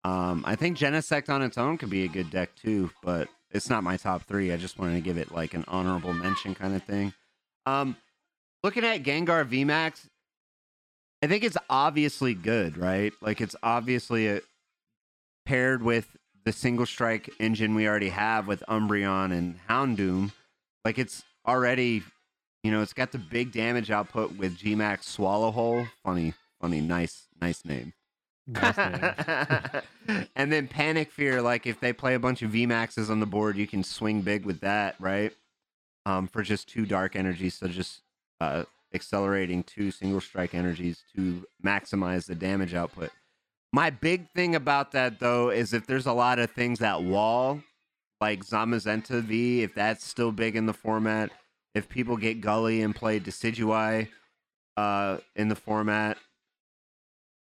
[0.03, 3.69] um i think genesect on its own could be a good deck too but it's
[3.69, 6.75] not my top three i just wanted to give it like an honorable mention kind
[6.75, 7.13] of thing
[7.65, 7.95] um
[8.63, 10.07] looking at gengar vmax
[11.21, 13.13] I think it's obviously good, right?
[13.21, 14.41] Like it's obviously a,
[15.45, 20.31] paired with the single strike engine we already have with Umbreon and Houndoom.
[20.83, 22.01] Like it's already,
[22.63, 25.89] you know, it's got the big damage output with Gmax Swallowhole.
[26.03, 27.93] Funny, funny, nice, nice name.
[28.47, 30.27] Nice name.
[30.35, 33.57] and then Panic Fear, like if they play a bunch of VMAXs on the board,
[33.57, 35.33] you can swing big with that, right?
[36.05, 38.01] Um, for just two dark energies, so just
[38.39, 43.11] uh, accelerating two single strike energies to maximize the damage output.
[43.73, 47.61] My big thing about that though is if there's a lot of things that wall,
[48.19, 51.31] like Zamazenta V, if that's still big in the format,
[51.73, 54.07] if people get Gully and play Decidueye
[54.77, 56.17] uh, in the format,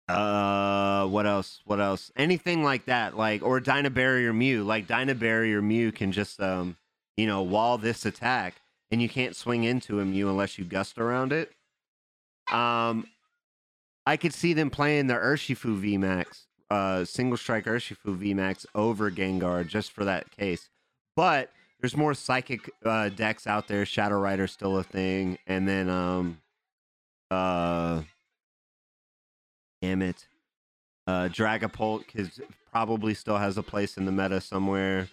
[0.07, 1.61] uh, what else?
[1.65, 2.11] What else?
[2.15, 6.77] Anything like that, like or Dyna Barrier Mew, like Dyna Barrier Mew can just um,
[7.19, 8.55] you know, wall this attack,
[8.91, 11.51] and you can't swing into a Mew unless you gust around it.
[12.49, 13.07] Um,
[14.05, 19.67] I could see them playing the Urshifu VMAX, uh, single strike Urshifu VMAX over Gengar
[19.67, 20.69] just for that case.
[21.15, 23.85] But there's more psychic uh, decks out there.
[23.85, 26.41] Shadow Rider's still a thing, and then um,
[27.31, 28.01] uh,
[29.81, 30.27] damn it,
[31.07, 35.07] uh, Dragapult is probably still has a place in the meta somewhere.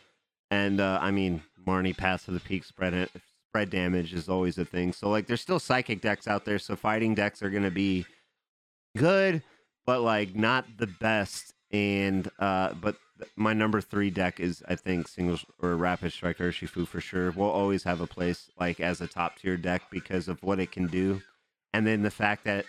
[0.50, 3.08] And uh, I mean, Marnie Pass to the Peak spread
[3.48, 4.92] spread damage is always a thing.
[4.92, 6.58] So like, there's still psychic decks out there.
[6.58, 8.06] So fighting decks are gonna be
[8.96, 9.42] good,
[9.86, 11.52] but like not the best.
[11.72, 12.96] And uh, but
[13.34, 17.30] my number three deck is I think singles or Rapid Strike Urshifu for sure.
[17.32, 20.70] Will always have a place like as a top tier deck because of what it
[20.70, 21.22] can do,
[21.72, 22.66] and then the fact that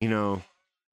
[0.00, 0.42] you know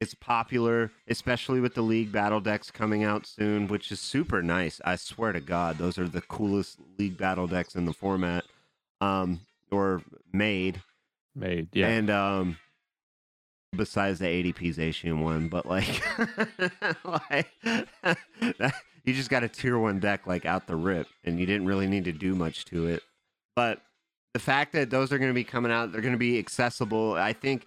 [0.02, 4.82] it's popular, especially with the league battle decks coming out soon, which is super nice.
[4.84, 8.44] I swear to God, those are the coolest league battle decks in the format,
[9.00, 9.42] um,
[9.72, 10.02] or
[10.34, 10.82] made.
[11.36, 11.88] Made, yeah.
[11.88, 12.58] And um,
[13.76, 16.02] besides the ADP Zacian one, but like,
[17.06, 18.18] like that,
[19.06, 21.88] you just got a tier one deck like out the rip, and you didn't really
[21.88, 23.04] need to do much to it.
[23.56, 23.82] But
[24.34, 27.14] the fact that those are going to be coming out, they're going to be accessible.
[27.14, 27.66] I think,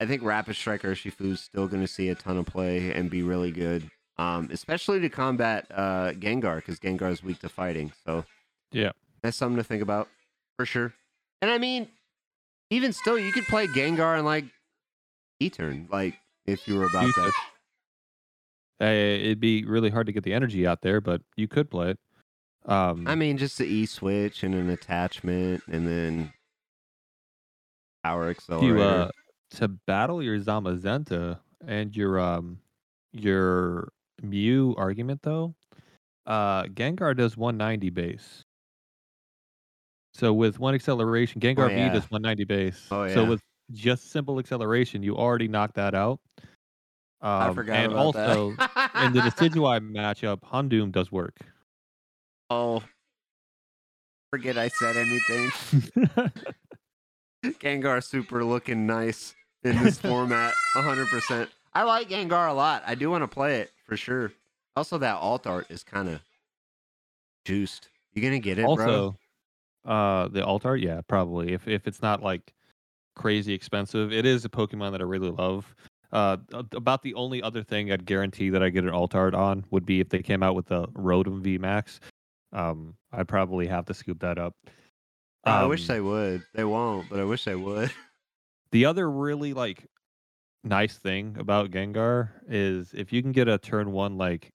[0.00, 3.08] I think Rapid Striker Urshifu is still going to see a ton of play and
[3.10, 7.92] be really good, um, especially to combat uh, Gengar because Gengar is weak to fighting.
[8.04, 8.24] So
[8.72, 8.92] Yeah.
[9.22, 10.08] that's something to think about
[10.58, 10.92] for sure.
[11.40, 11.88] And I mean,
[12.70, 14.44] even still, you could play Gengar and like
[15.40, 16.14] E-turn, like
[16.46, 17.32] if you were about You that.
[18.78, 18.86] could.
[18.86, 21.90] Uh, it'd be really hard to get the energy out there, but you could play
[21.90, 21.98] it.
[22.66, 26.32] Um, I mean, just the E switch and an attachment, and then
[28.02, 28.74] power accelerator.
[28.76, 29.10] to uh,
[29.52, 32.58] to battle your Zamazenta and your um
[33.12, 35.54] your Mew argument though,
[36.26, 38.42] uh, Gengar does 190 base.
[40.14, 41.88] So with one acceleration, Gengar Oh, yeah.
[41.90, 42.88] Does 190 base.
[42.90, 43.28] Oh, So yeah.
[43.28, 43.40] with
[43.72, 46.20] just simple acceleration, you already knocked that out.
[47.20, 48.90] Um, I forgot and about also that.
[49.04, 51.38] in the Decidueye matchup, Houndoom does work.
[52.50, 52.82] oh,
[54.30, 55.50] forget I said anything.
[57.60, 61.48] Gengar super looking nice in this format, 100%.
[61.74, 62.82] I like Gengar a lot.
[62.86, 64.32] I do want to play it for sure.
[64.76, 66.20] Also, that alt art is kind of
[67.44, 67.88] juiced.
[68.12, 68.70] You gonna get it, bro?
[68.70, 69.16] also,
[69.84, 71.52] uh, the alt art, yeah, probably.
[71.52, 72.52] If if it's not like
[73.16, 75.74] crazy expensive, it is a Pokemon that I really love.
[76.12, 79.64] Uh, about the only other thing I'd guarantee that I get an alt art on
[79.70, 81.98] would be if they came out with the Rotom V Max.
[82.52, 84.54] Um, I'd probably have to scoop that up.
[85.44, 86.42] I wish Um, they would.
[86.54, 87.90] They won't, but I wish they would.
[88.72, 89.86] The other really like
[90.64, 94.50] nice thing about Gengar is if you can get a turn one like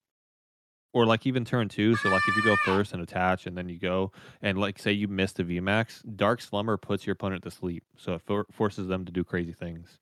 [0.93, 3.69] or like even turn two, so like if you go first and attach and then
[3.69, 4.11] you go
[4.41, 7.83] and like say you missed a VMAX, Dark Slumber puts your opponent to sleep.
[7.97, 9.99] So it for- forces them to do crazy things.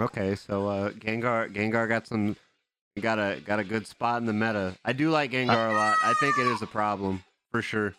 [0.00, 2.36] Okay, so uh, Gengar, Gengar got some,
[3.00, 4.76] got a got a good spot in the meta.
[4.84, 5.96] I do like Gengar a lot.
[6.04, 7.94] I think it is a problem for sure.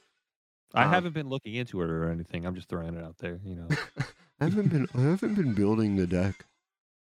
[0.74, 2.46] I Um, haven't been looking into it or anything.
[2.46, 3.68] I'm just throwing it out there, you know.
[4.40, 6.46] I haven't been I haven't been building the deck.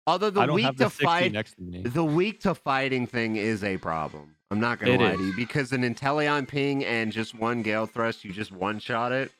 [0.05, 1.81] Although the I don't weak the to fight next to me.
[1.83, 4.35] the weak to fighting thing is a problem.
[4.51, 5.19] I'm not gonna It lie is.
[5.19, 9.11] to you because an Inteleon ping and just one Gale Thrust, you just one shot
[9.11, 9.31] it.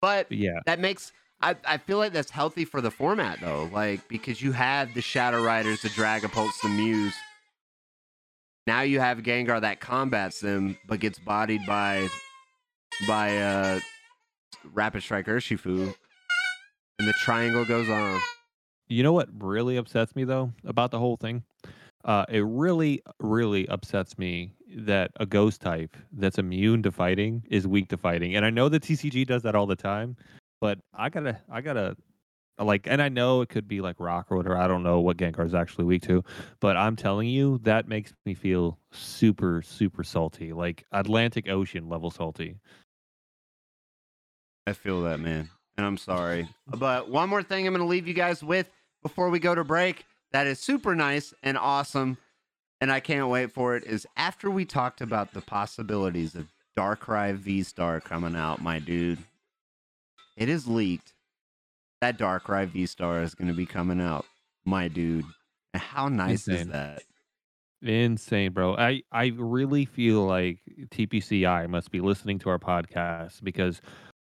[0.00, 3.68] But But yeah, that makes I, I feel like that's healthy for the format though,
[3.72, 7.14] like because you have the Shadow Riders, the Dragapults, the Mews.
[8.66, 12.08] Now you have Gengar that combats them, but gets bodied by
[13.08, 13.80] by uh
[14.64, 15.94] Rapid Strike Urshifu,
[16.98, 18.20] and the triangle goes on.
[18.88, 21.42] You know what really upsets me though about the whole thing?
[22.04, 27.66] Uh, it really, really upsets me that a ghost type that's immune to fighting is
[27.66, 28.36] weak to fighting.
[28.36, 30.16] And I know the TCG does that all the time,
[30.60, 31.96] but I gotta, I gotta,
[32.58, 34.56] like, and I know it could be like rock or whatever.
[34.56, 36.24] I don't know what Gengar is actually weak to,
[36.60, 42.10] but I'm telling you that makes me feel super, super salty, like Atlantic Ocean level
[42.10, 42.56] salty.
[44.66, 45.50] I feel that, man.
[45.76, 46.48] And I'm sorry.
[46.66, 48.68] But one more thing I'm to leave you guys with
[49.02, 52.18] before we go to break that is super nice and awesome.
[52.80, 56.46] And I can't wait for it is after we talked about the possibilities of
[56.76, 59.18] Darkrai V Star coming out, my dude.
[60.36, 61.12] It is leaked
[62.00, 64.24] that Darkrai V Star is going to be coming out,
[64.64, 65.24] my dude.
[65.74, 67.02] How nice is that?
[67.82, 68.76] Insane, bro.
[68.76, 70.58] I I really feel like
[70.90, 73.80] TPCI must be listening to our podcast because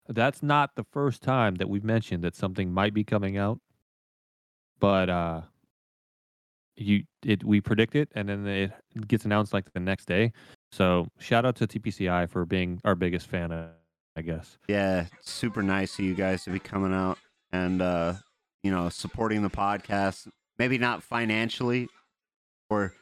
[0.09, 3.59] that's not the first time that we've mentioned that something might be coming out.
[4.81, 5.41] But uh
[6.77, 8.72] you it we predict it and then it
[9.09, 10.33] gets announced like the next day.
[10.72, 13.68] So shout out to TPCI for being our biggest fan, uh,
[14.16, 14.59] I guess.
[14.68, 17.18] Yeah, super nice of you guys to be coming out
[17.53, 18.14] and uh,
[18.62, 20.29] you know, supporting the podcast.
[20.59, 21.89] Maybe not financially
[22.70, 22.95] or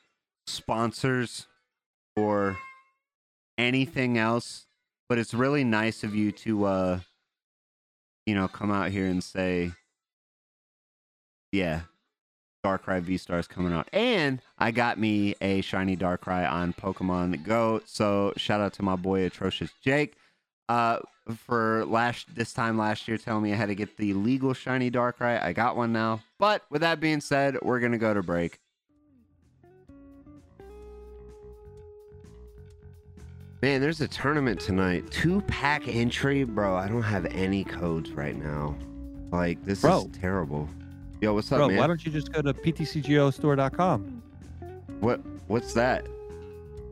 [0.47, 1.47] sponsors
[2.16, 2.57] or
[3.59, 4.66] anything else,
[5.09, 7.01] but it's really nice of you to uh
[8.27, 9.72] you know, come out here and say
[11.55, 11.82] yeah,
[12.64, 13.88] Darkrai V Star's coming out.
[13.92, 17.80] And I got me a shiny Darkrai on Pokemon Go.
[17.86, 20.16] So shout out to my boy Atrocious Jake.
[20.68, 20.98] Uh
[21.46, 24.90] for last this time last year telling me I had to get the legal shiny
[24.90, 25.40] Darkrai.
[25.42, 26.20] I got one now.
[26.38, 28.59] But with that being said, we're gonna go to break.
[33.62, 35.11] Man, there's a tournament tonight.
[35.11, 36.76] Two pack entry, bro.
[36.76, 38.76] I don't have any codes right now.
[39.30, 40.00] Like this Bro.
[40.00, 40.68] is terrible.
[41.20, 41.78] Yo, what's up, Bro, man?
[41.78, 44.22] why don't you just go to ptcgostore.com?
[45.00, 46.06] What what's that?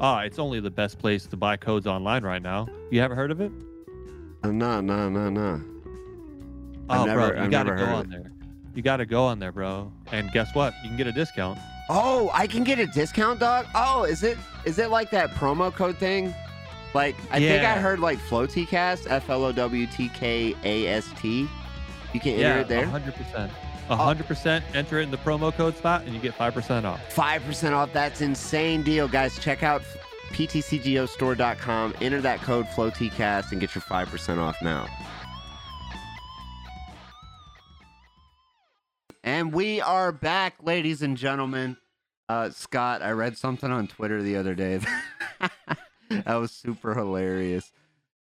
[0.01, 2.67] Ah, it's only the best place to buy codes online right now.
[2.91, 3.53] You haven't heard of it?
[4.45, 5.61] No, no, no, no.
[6.91, 8.33] Oh, never- bro, you I've gotta never go heard on there.
[8.75, 9.93] You gotta go on there, bro.
[10.11, 10.75] And guess what?
[10.83, 11.59] You can get a discount.
[11.91, 13.67] Oh, I can get a discount, dog.
[13.75, 16.35] Oh, is it is it like that promo code thing?
[16.95, 21.09] Like I think I heard like FlowTcast, F L O W T K A S
[21.17, 21.49] T.
[22.13, 22.87] You can enter yeah, it there.
[22.87, 23.51] hundred percent.
[23.89, 24.65] Hundred percent.
[24.75, 27.01] Enter it in the promo code spot, and you get five percent off.
[27.13, 27.93] Five percent off.
[27.93, 29.39] That's insane deal, guys.
[29.39, 29.83] Check out
[30.31, 31.95] ptcgostore.com.
[32.01, 34.87] Enter that code FlowTcast and get your five percent off now.
[39.25, 41.77] And we are back, ladies and gentlemen.
[42.29, 44.81] Uh, Scott, I read something on Twitter the other day
[46.09, 47.71] that was super hilarious.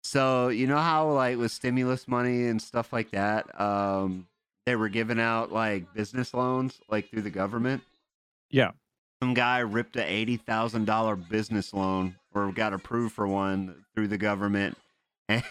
[0.03, 4.27] So you know how like with stimulus money and stuff like that, um,
[4.69, 7.81] they were giving out like business loans like through the government.
[8.51, 8.69] Yeah.
[9.19, 14.09] Some guy ripped a eighty thousand dollar business loan or got approved for one through
[14.09, 14.77] the government,
[15.27, 15.41] and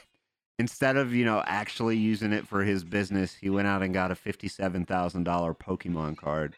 [0.60, 4.12] instead of you know actually using it for his business, he went out and got
[4.12, 6.54] a fifty seven thousand dollar Pokemon card.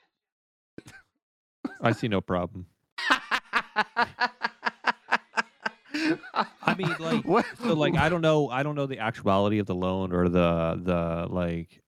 [1.81, 2.67] I see no problem.
[5.95, 9.67] I mean, like, What- so like I don't know, I don't know the actuality of
[9.67, 11.81] the loan or the the like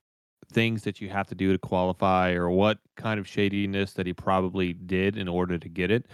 [0.53, 4.12] things that you have to do to qualify or what kind of shadiness that he
[4.12, 6.07] probably did in order to get it.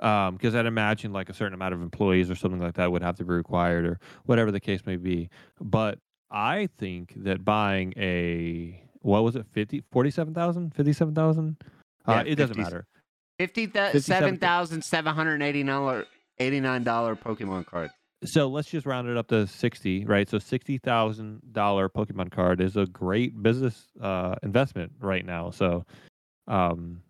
[0.00, 3.02] Um, because I'd imagine like a certain amount of employees or something like that would
[3.02, 5.28] have to be required or whatever the case may be.
[5.60, 5.98] But
[6.30, 11.56] I think that buying a what was it 50 47,000 57,000
[12.08, 12.86] uh, Yeah, it doesn't 50 matter.
[13.38, 16.04] Fifty-seven thousand seven hundred eighty-nine
[16.38, 17.90] eighty-nine dollar Pokemon card.
[18.24, 20.28] So let's just round it up to 60, right?
[20.28, 25.50] So $60,000 Pokemon card is a great business uh, investment right now.
[25.50, 25.84] So
[26.46, 27.02] um,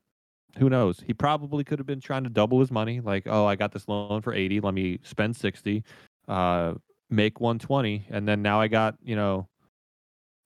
[0.59, 1.01] who knows?
[1.07, 3.01] He probably could have been trying to double his money.
[3.01, 4.61] Like, oh, I got this loan for 80.
[4.61, 5.85] Let me spend 60,
[6.29, 6.75] uh,
[7.11, 8.07] make 120.
[8.11, 9.49] And then now I got, you know,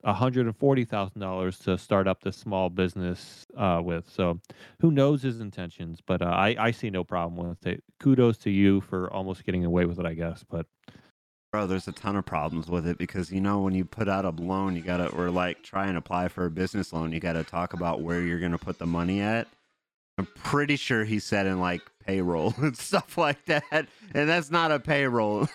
[0.04, 4.08] $140,000 to start up this small business uh, with.
[4.08, 4.38] So
[4.80, 6.00] who knows his intentions?
[6.04, 7.82] But uh, I, I see no problem with it.
[8.00, 10.44] Kudos to you for almost getting away with it, I guess.
[10.48, 10.66] But
[11.52, 14.24] Bro, there's a ton of problems with it because you know when you put out
[14.24, 17.44] a loan, you gotta or like try and apply for a business loan, you gotta
[17.44, 19.48] talk about where you're gonna put the money at.
[20.18, 24.72] I'm pretty sure he said in like payroll and stuff like that, and that's not
[24.72, 25.48] a payroll.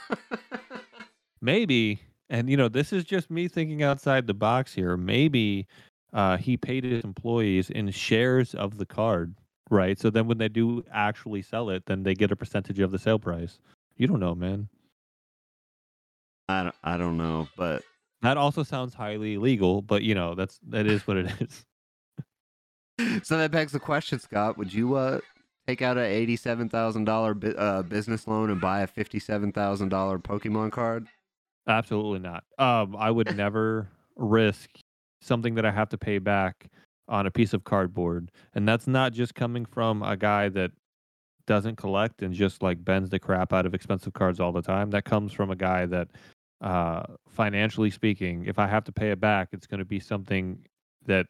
[1.41, 5.67] maybe and you know this is just me thinking outside the box here maybe
[6.13, 9.35] uh, he paid his employees in shares of the card
[9.69, 12.91] right so then when they do actually sell it then they get a percentage of
[12.91, 13.59] the sale price
[13.97, 14.67] you don't know man
[16.49, 17.81] I don't, I don't know, but
[18.23, 21.65] that also sounds highly illegal but you know that's that is what it is
[23.23, 24.57] so that begs the question, Scott.
[24.57, 25.19] Would you uh
[25.67, 30.71] take out a eighty-seven thousand uh, business loan and buy a fifty-seven thousand dollar Pokemon
[30.71, 31.07] card?
[31.67, 32.43] Absolutely not.
[32.57, 34.69] Um i would never risk
[35.21, 36.67] something that i have to pay back
[37.07, 40.71] on a piece of cardboard and that's not just coming from a guy that
[41.47, 44.91] doesn't collect and just like bends the crap out of expensive cards all the time.
[44.91, 46.07] That comes from a guy that
[46.61, 50.63] uh financially speaking if i have to pay it back it's going to be something
[51.07, 51.25] that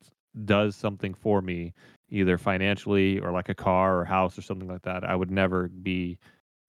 [0.45, 1.73] does something for me
[2.09, 5.03] either financially or like a car or house or something like that.
[5.03, 6.17] I would never be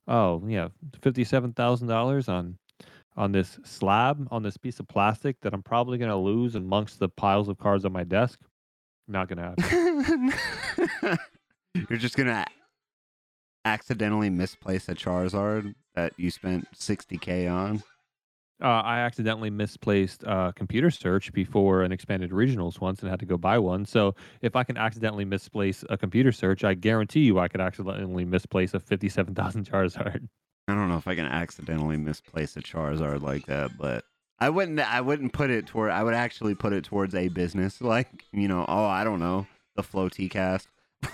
[0.09, 0.69] oh yeah
[1.01, 2.59] $57000 on
[3.17, 6.99] on this slab on this piece of plastic that i'm probably going to lose amongst
[6.99, 8.41] the piles of cards on my desk
[9.09, 10.33] not going to
[10.99, 11.19] happen
[11.75, 12.45] You're just gonna
[13.65, 17.83] accidentally misplace a Charizard that you spent 60k on.
[18.63, 23.27] Uh, I accidentally misplaced uh, computer search before an expanded regionals once and had to
[23.27, 23.85] go buy one.
[23.85, 28.25] So if I can accidentally misplace a computer search, I guarantee you I could accidentally
[28.25, 30.29] misplace a fifty-seven thousand Charizard.
[30.73, 34.05] I don't know if I can accidentally misplace a Charizard like that, but
[34.39, 34.81] I wouldn't.
[34.81, 35.91] I wouldn't put it toward.
[35.91, 38.65] I would actually put it towards a business, like you know.
[38.67, 39.47] Oh, I don't know,
[39.77, 40.69] the Flow T Cast.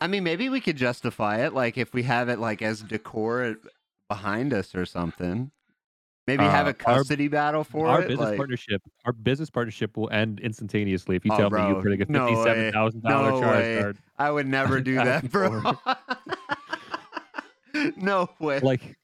[0.00, 3.56] I mean, maybe we could justify it, like if we have it like as decor
[4.08, 5.50] behind us or something.
[6.36, 8.08] Maybe have Uh, a custody battle for our it.
[8.08, 11.74] business like- partnership, our business partnership will end instantaneously if you Oh, tell me you
[11.74, 12.34] bro, put a no way.
[12.34, 13.80] fifty-seven thousand dollar No way.
[13.82, 13.96] Charizard.
[14.18, 15.74] I would never do that, bro.
[17.96, 18.60] no way.
[18.60, 18.96] like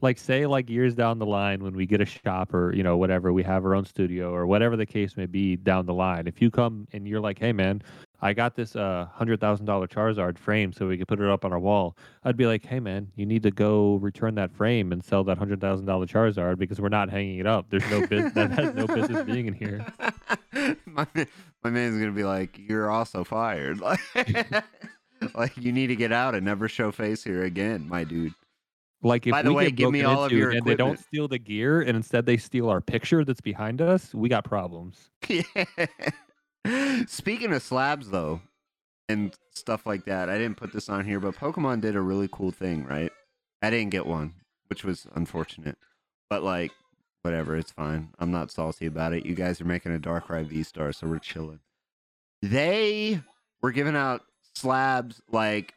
[0.00, 2.96] like say like years down the line when we get a shop or you know
[2.96, 6.26] whatever we have our own studio or whatever the case may be down the line
[6.26, 7.82] if you come and you're like hey man
[8.20, 11.44] i got this uh hundred thousand dollar charizard frame so we could put it up
[11.44, 14.92] on our wall i'd be like hey man you need to go return that frame
[14.92, 18.06] and sell that hundred thousand dollar charizard because we're not hanging it up there's no
[18.06, 19.86] business that has no business being in here
[20.86, 21.06] my
[21.62, 24.00] my man's gonna be like, "You're also fired." Like,
[25.34, 28.32] like you need to get out and never show face here again, my dude.
[29.02, 30.98] like if By the we way, get give me all of your and they don't
[30.98, 35.10] steal the gear and instead they steal our picture that's behind us we got problems
[35.28, 35.42] Yeah.
[37.06, 38.40] Speaking of slabs, though,
[39.08, 42.28] and stuff like that, I didn't put this on here, but Pokemon did a really
[42.30, 43.12] cool thing, right?
[43.62, 44.34] I didn't get one,
[44.68, 45.78] which was unfortunate,
[46.30, 46.72] but like,
[47.22, 48.10] whatever, it's fine.
[48.18, 49.26] I'm not salty about it.
[49.26, 51.60] You guys are making a Darkrai V Star, so we're chilling.
[52.42, 53.20] They
[53.60, 54.22] were giving out
[54.54, 55.74] slabs like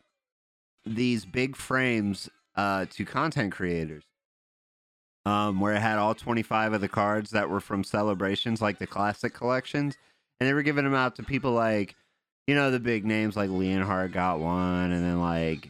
[0.86, 4.04] these big frames uh, to content creators
[5.26, 8.88] um, where it had all 25 of the cards that were from celebrations, like the
[8.88, 9.98] classic collections.
[10.42, 11.96] And they were giving them out to people like,
[12.48, 15.70] you know, the big names like Leonhart got one, and then like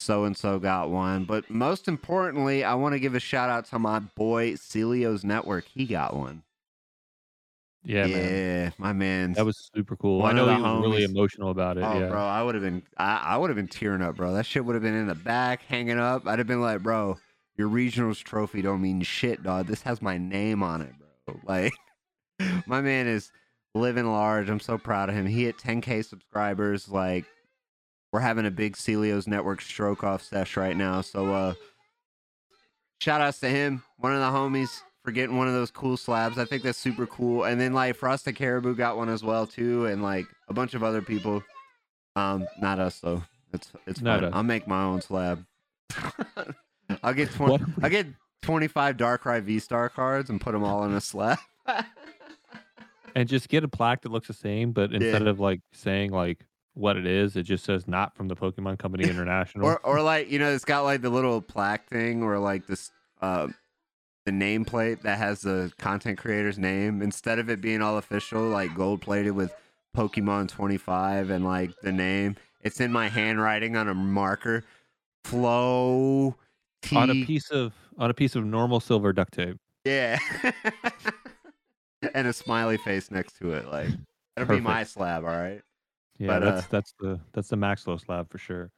[0.00, 1.22] so and so got one.
[1.22, 5.66] But most importantly, I want to give a shout out to my boy Celio's Network.
[5.72, 6.42] He got one.
[7.84, 8.72] Yeah, yeah, man.
[8.78, 9.32] my man.
[9.34, 10.18] That was super cool.
[10.18, 11.82] One I know he was really emotional about it.
[11.82, 12.08] Oh, yeah.
[12.08, 14.34] bro, I would have been, I, I would have been tearing up, bro.
[14.34, 16.26] That shit would have been in the back, hanging up.
[16.26, 17.18] I'd have been like, bro,
[17.56, 19.68] your regionals trophy don't mean shit, dog.
[19.68, 21.38] This has my name on it, bro.
[21.44, 21.72] Like,
[22.66, 23.30] my man is
[23.76, 24.48] living large.
[24.48, 25.26] I'm so proud of him.
[25.26, 26.88] He hit 10k subscribers.
[26.88, 27.24] Like,
[28.12, 31.00] we're having a big Celio's Network stroke off sesh right now.
[31.00, 31.54] So, uh,
[33.00, 36.36] shout outs to him, one of the homies for getting one of those cool slabs.
[36.38, 37.44] I think that's super cool.
[37.44, 40.82] And then like Frosted Caribou got one as well too, and like a bunch of
[40.82, 41.42] other people.
[42.16, 43.22] Um, not us though.
[43.52, 44.28] It's it's Not fine.
[44.30, 44.34] us.
[44.34, 45.44] I'll make my own slab.
[47.02, 47.52] I'll get twenty.
[47.52, 47.84] What?
[47.84, 48.06] I get
[48.42, 51.38] twenty five Darkrai V Star cards and put them all in a slab.
[53.16, 56.44] and just get a plaque that looks the same, but instead of like saying like
[56.74, 59.66] what it is, it just says not from the Pokemon Company International.
[59.66, 62.92] or or like you know, it's got like the little plaque thing or like this
[63.22, 63.48] uh
[64.26, 68.74] the nameplate that has the content creator's name instead of it being all official, like
[68.74, 69.54] gold plated with
[69.96, 72.36] Pokemon 25 and like the name.
[72.60, 74.62] It's in my handwriting on a marker.
[75.24, 76.36] Flow
[76.82, 76.96] T.
[76.96, 79.56] on a piece of on a piece of normal silver duct tape.
[79.86, 80.18] yeah.
[82.14, 83.66] and a smiley face next to it.
[83.66, 83.88] Like
[84.36, 85.60] that'll be my slab, all right.
[86.18, 88.70] Yeah, But, uh, that's that's the that's the Maxlow slab for sure.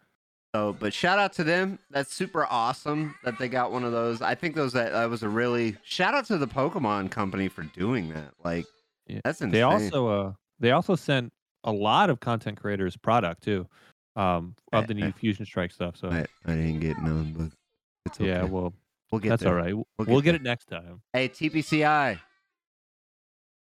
[0.55, 1.79] So, but shout out to them.
[1.91, 4.23] That's super awesome that they got one of those.
[4.23, 7.63] I think those that, that was a really shout out to the Pokemon company for
[7.65, 8.33] doing that.
[8.43, 8.65] Like,
[9.07, 9.21] Yeah.
[9.25, 9.53] that's insane.
[9.53, 11.33] They also uh they also sent
[11.65, 13.69] a lot of content creators product too,
[14.17, 15.97] um, of the new I- Fusion Strike stuff.
[15.97, 17.49] So I, I didn't get none, but
[18.07, 18.29] it's okay.
[18.31, 18.73] yeah, well
[19.13, 19.53] we'll get that's there.
[19.53, 19.75] all right.
[19.77, 21.03] We'll, We'll we'll get get, it next time.
[21.13, 22.19] Hey, TPCI.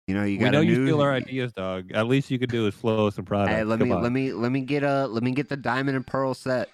[0.08, 1.92] You know you got we know you steal our ideas, dog.
[1.94, 3.52] At least you could do is flow some product.
[3.56, 4.02] Hey, let Come me on.
[4.04, 6.70] let me let me get a let me get the diamond and pearl set.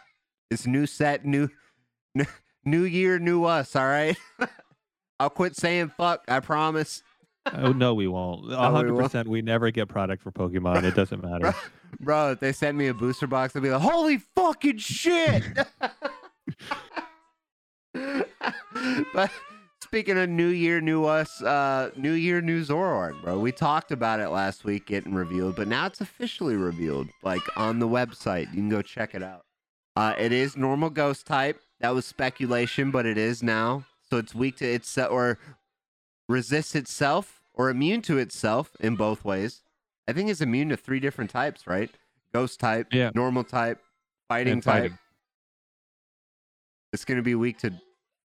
[0.51, 1.49] It's new set, new
[2.15, 2.25] new,
[2.63, 3.75] new year, new us.
[3.75, 4.15] All right.
[5.19, 6.23] I'll quit saying fuck.
[6.27, 7.01] I promise.
[7.51, 8.45] Oh no, we won't.
[8.53, 9.27] A One hundred percent.
[9.27, 10.83] We never get product for Pokemon.
[10.83, 11.55] It doesn't matter.
[11.99, 15.43] Bro, if they sent me a booster box, I'd be like, holy fucking shit.
[19.13, 19.31] but
[19.83, 23.37] speaking of New Year, New Us, uh, New Year, New Zoroark, bro.
[23.37, 27.79] We talked about it last week getting revealed, but now it's officially revealed, like on
[27.79, 28.47] the website.
[28.51, 29.45] You can go check it out.
[29.95, 31.59] Uh, it is normal ghost type.
[31.81, 33.85] That was speculation, but it is now.
[34.09, 35.37] So it's weak to its or
[36.29, 39.61] resists itself or immune to itself in both ways.
[40.07, 41.89] I think it's immune to three different types, right?
[42.33, 43.11] Ghost type, Yeah.
[43.13, 43.79] normal type,
[44.27, 44.83] fighting And type.
[44.83, 44.97] fighting.
[46.93, 47.73] It's going to be weak to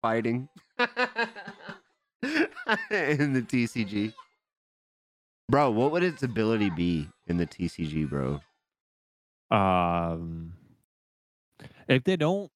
[0.01, 0.49] fighting
[2.91, 4.13] in the TCG.
[5.49, 8.39] Bro, what would its ability be in the TCG, bro?
[9.51, 10.53] Um,
[11.87, 12.49] if they don't,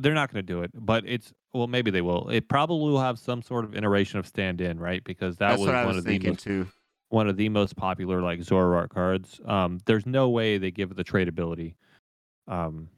[0.00, 0.70] they're not going to do it.
[0.74, 2.28] But it's well, maybe they will.
[2.28, 5.02] It probably will have some sort of iteration of stand-in, right?
[5.04, 6.68] Because that That's was one was of the most, too.
[7.08, 9.40] one of the most popular like Zoroark cards.
[9.44, 11.74] Um, there's no way they give it the tradability.
[12.46, 12.88] Um,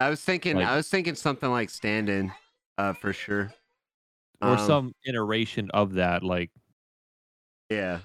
[0.00, 2.32] I was thinking, like- I was thinking something like stand-in,
[2.78, 3.52] uh, for sure.
[4.44, 6.50] Or Um, some iteration of that, like
[7.70, 8.00] Yeah.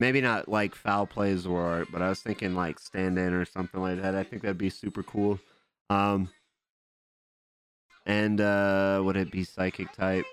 [0.00, 3.80] Maybe not like foul plays or but I was thinking like stand in or something
[3.80, 4.14] like that.
[4.14, 5.40] I think that'd be super cool.
[5.90, 6.28] Um
[8.06, 10.24] and uh would it be psychic type?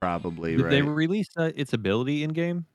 [0.00, 0.70] Probably, did right?
[0.70, 2.66] they release uh, its ability in game?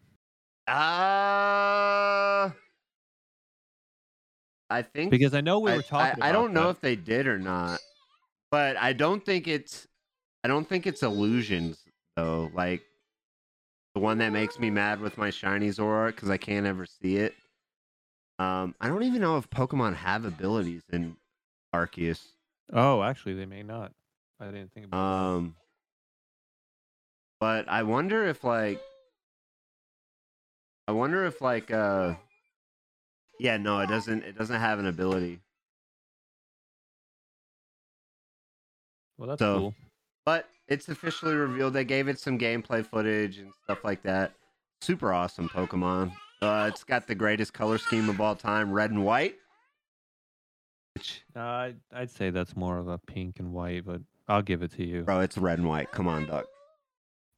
[0.68, 2.52] Uh
[4.70, 6.24] I think Because I know we were talking.
[6.24, 7.80] I, I don't know if they did or not,
[8.52, 9.88] but I don't think it's.
[10.44, 11.80] I don't think it's illusions
[12.16, 12.52] though.
[12.54, 12.84] Like
[13.94, 17.18] the one that makes me mad with my shiny Zorua because I can't ever see
[17.18, 17.34] it.
[18.38, 21.18] Um, I don't even know if Pokemon have abilities in
[21.76, 22.22] Arceus.
[22.72, 23.92] Oh, actually, they may not.
[24.40, 24.98] I didn't think about.
[24.98, 25.36] that.
[25.38, 25.56] Um,
[27.42, 28.80] but I wonder if like,
[30.88, 32.14] I wonder if like, uh,
[33.40, 34.24] yeah, no, it doesn't.
[34.24, 35.40] It doesn't have an ability.
[39.18, 39.76] Well, that's so- cool.
[40.30, 41.74] But it's officially revealed.
[41.74, 44.34] They gave it some gameplay footage and stuff like that.
[44.80, 46.12] Super awesome Pokemon.
[46.40, 49.38] Uh, it's got the greatest color scheme of all time, red and white.
[50.94, 54.72] Which, Uh, I'd, say that's more of a pink and white, but I'll give it
[54.74, 55.02] to you.
[55.02, 55.90] bro, it's red and white.
[55.92, 56.46] Come on, Duck.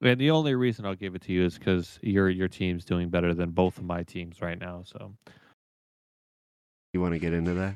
[0.02, 3.08] And the only reason I'll give it to you is because your your team's doing
[3.08, 4.84] better than both of my teams right now.
[4.86, 5.14] So
[6.92, 7.76] You want to get into that?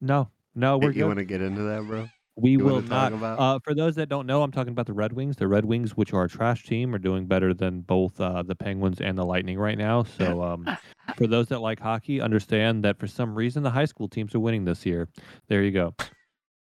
[0.00, 2.08] no, no, we're you want to get into that, bro?
[2.36, 3.12] We will not.
[3.12, 5.36] Uh, for those that don't know, I'm talking about the Red Wings.
[5.36, 8.56] The Red Wings, which are a trash team, are doing better than both uh, the
[8.56, 10.02] Penguins and the Lightning right now.
[10.02, 10.68] So, um,
[11.16, 14.40] for those that like hockey, understand that for some reason the high school teams are
[14.40, 15.08] winning this year.
[15.48, 15.94] There you go.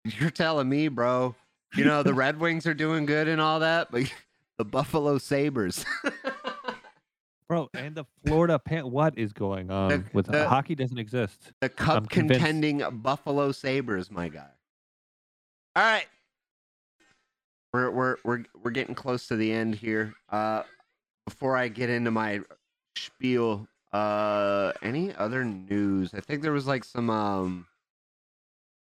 [0.04, 1.34] You're telling me, bro.
[1.74, 4.02] You know the Red Wings are doing good and all that, but
[4.58, 5.84] the Buffalo Sabres.
[7.48, 8.90] Bro, and the Florida Pan.
[8.90, 10.74] What is going on with the- hockey?
[10.74, 11.52] Doesn't exist.
[11.60, 14.48] the cup contending Buffalo Sabres, my guy.
[15.76, 16.06] All right.
[17.72, 20.14] We're we're we're we're getting close to the end here.
[20.30, 20.62] Uh
[21.26, 22.40] before I get into my
[22.96, 26.14] spiel, uh any other news?
[26.14, 27.66] I think there was like some um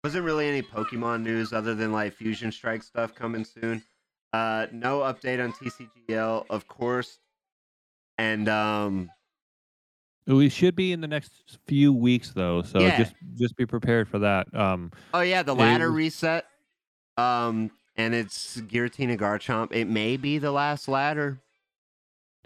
[0.05, 3.83] wasn't really any Pokemon news other than like Fusion Strike stuff coming soon.
[4.33, 7.19] Uh no update on TCGL, of course.
[8.17, 9.11] And um
[10.29, 12.97] We should be in the next few weeks though, so Yeah.
[12.99, 14.55] just just be prepared for that.
[14.55, 16.47] Um, Oh yeah, the ladder was- reset.
[17.29, 19.73] Um, and it's Giratina Garchomp.
[19.73, 21.39] It may be the last ladder.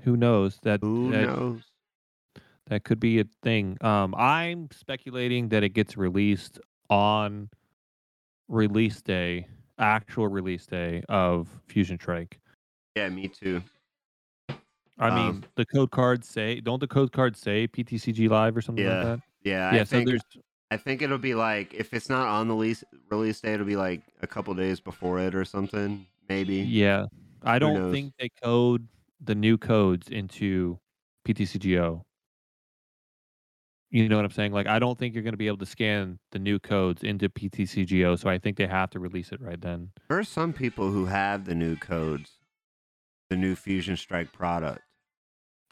[0.02, 1.60] who knows that Who that, knows?
[2.68, 3.76] that could be a thing.
[3.82, 6.58] Um, I'm speculating that it gets released
[6.88, 7.50] on
[8.48, 9.46] release day,
[9.78, 12.40] actual release day of Fusion Strike.
[12.96, 13.62] Yeah, me too.
[14.98, 18.62] I Um, mean, the code cards say don't the code cards say PTCG live or
[18.62, 19.20] something Yeah, like that?
[19.44, 20.22] Yeah, Yeah, I so think there's
[20.72, 23.76] I think it'll be like if it's not on the lease, release day, it'll be
[23.76, 26.06] like a couple days before it or something.
[26.30, 26.56] Maybe.
[26.56, 27.06] yeah.
[27.42, 27.92] I don't knows?
[27.92, 28.88] think they code
[29.22, 30.78] the new codes into
[31.28, 32.00] PTCGO.
[33.90, 34.52] You know what I'm saying?
[34.52, 37.28] Like I don't think you're going to be able to scan the new codes into
[37.28, 39.90] PTCGO, so I think they have to release it right then.
[40.08, 42.38] There are some people who have the new codes,
[43.28, 44.80] the new Fusion Strike product.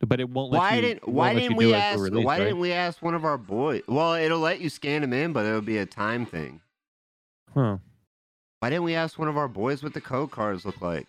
[0.06, 0.80] But it won't let Why you.
[0.80, 2.00] didn't Why didn't we ask?
[2.00, 2.44] release, why right?
[2.44, 3.82] didn't we ask one of our boys?
[3.86, 6.60] Well, it'll let you scan them in, but it'll be a time thing.
[7.52, 7.78] Huh.
[8.60, 11.06] Why didn't we ask one of our boys what the code cards look like?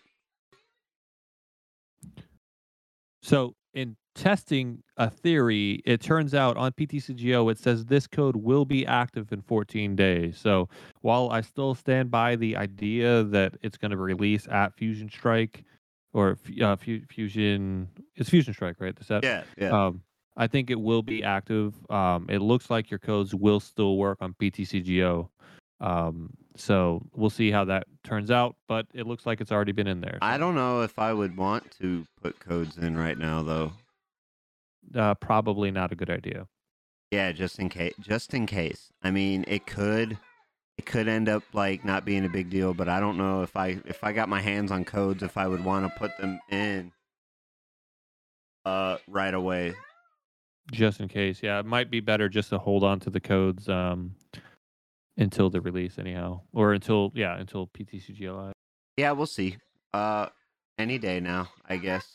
[3.21, 8.65] So in testing a theory, it turns out on PTCGO it says this code will
[8.65, 10.37] be active in 14 days.
[10.37, 10.67] So
[11.01, 15.63] while I still stand by the idea that it's going to release at Fusion Strike
[16.13, 18.95] or uh, Fu- Fusion, it's Fusion Strike, right?
[18.95, 19.23] The set.
[19.23, 19.85] Yeah, yeah.
[19.87, 20.01] Um,
[20.37, 21.73] I think it will be active.
[21.89, 25.27] Um, it looks like your codes will still work on PTCGO.
[25.79, 29.87] Um, so we'll see how that turns out, but it looks like it's already been
[29.87, 30.17] in there.
[30.21, 33.71] I don't know if I would want to put codes in right now, though.
[34.95, 36.47] Uh, probably not a good idea.
[37.11, 37.93] Yeah, just in case.
[37.99, 38.89] Just in case.
[39.03, 40.17] I mean, it could,
[40.81, 43.55] it could end up like not being a big deal, but I don't know if
[43.55, 46.39] I if I got my hands on codes, if I would want to put them
[46.49, 46.91] in,
[48.65, 49.75] uh, right away.
[50.71, 51.43] just in case.
[51.43, 54.15] Yeah, it might be better just to hold on to the codes um
[55.17, 58.53] until the release anyhow, or until yeah, until PTCG Live.
[58.97, 59.57] Yeah, we'll see.
[59.93, 60.29] Uh,
[60.79, 62.11] any day now, I guess.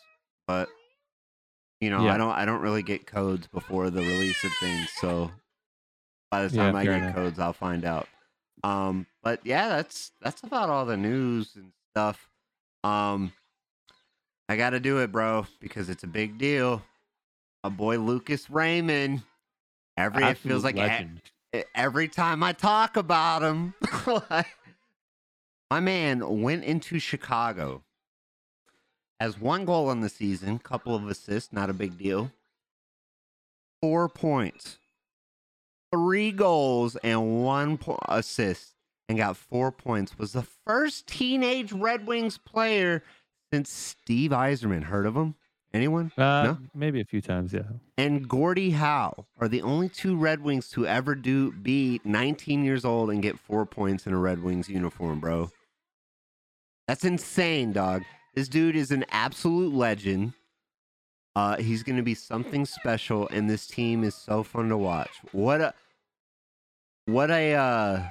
[0.48, 0.68] But
[1.80, 2.14] you know, Yeah.
[2.14, 5.30] I don't I don't really get codes before the release of things, so
[6.32, 7.14] by the Yeah, time I get enough.
[7.14, 8.08] codes, I'll find out.
[8.62, 12.28] Um, but yeah, that's that's about all the news and stuff.
[12.84, 13.32] Um,
[14.48, 16.82] I got to do it, bro, because it's a big deal.
[17.64, 19.22] My boy Lucas Raymond.
[19.96, 20.76] Every it feels like
[21.54, 23.74] e- every time I talk about him,
[24.30, 24.46] like,
[25.70, 27.82] my man went into Chicago,
[29.18, 32.30] has one goal in the season, couple of assists, not a big deal.
[33.80, 34.78] Four points,
[35.92, 38.74] three goals, and one po- assist,
[39.08, 40.18] and got four points.
[40.18, 43.02] Was the first teenage Red Wings player
[43.52, 44.84] since Steve Yzerman.
[44.84, 45.34] Heard of him?
[45.72, 46.10] Anyone?
[46.16, 46.58] Uh, no?
[46.74, 47.62] maybe a few times, yeah.
[47.98, 52.84] and Gordie Howe are the only two Red Wings to ever do be 19 years
[52.84, 55.50] old and get four points in a Red Wings uniform, bro.
[56.88, 58.04] That's insane, dog.
[58.34, 60.32] This dude is an absolute legend.
[61.36, 65.10] Uh, he's gonna be something special, and this team is so fun to watch.
[65.32, 65.74] What a
[67.04, 68.02] what a uh,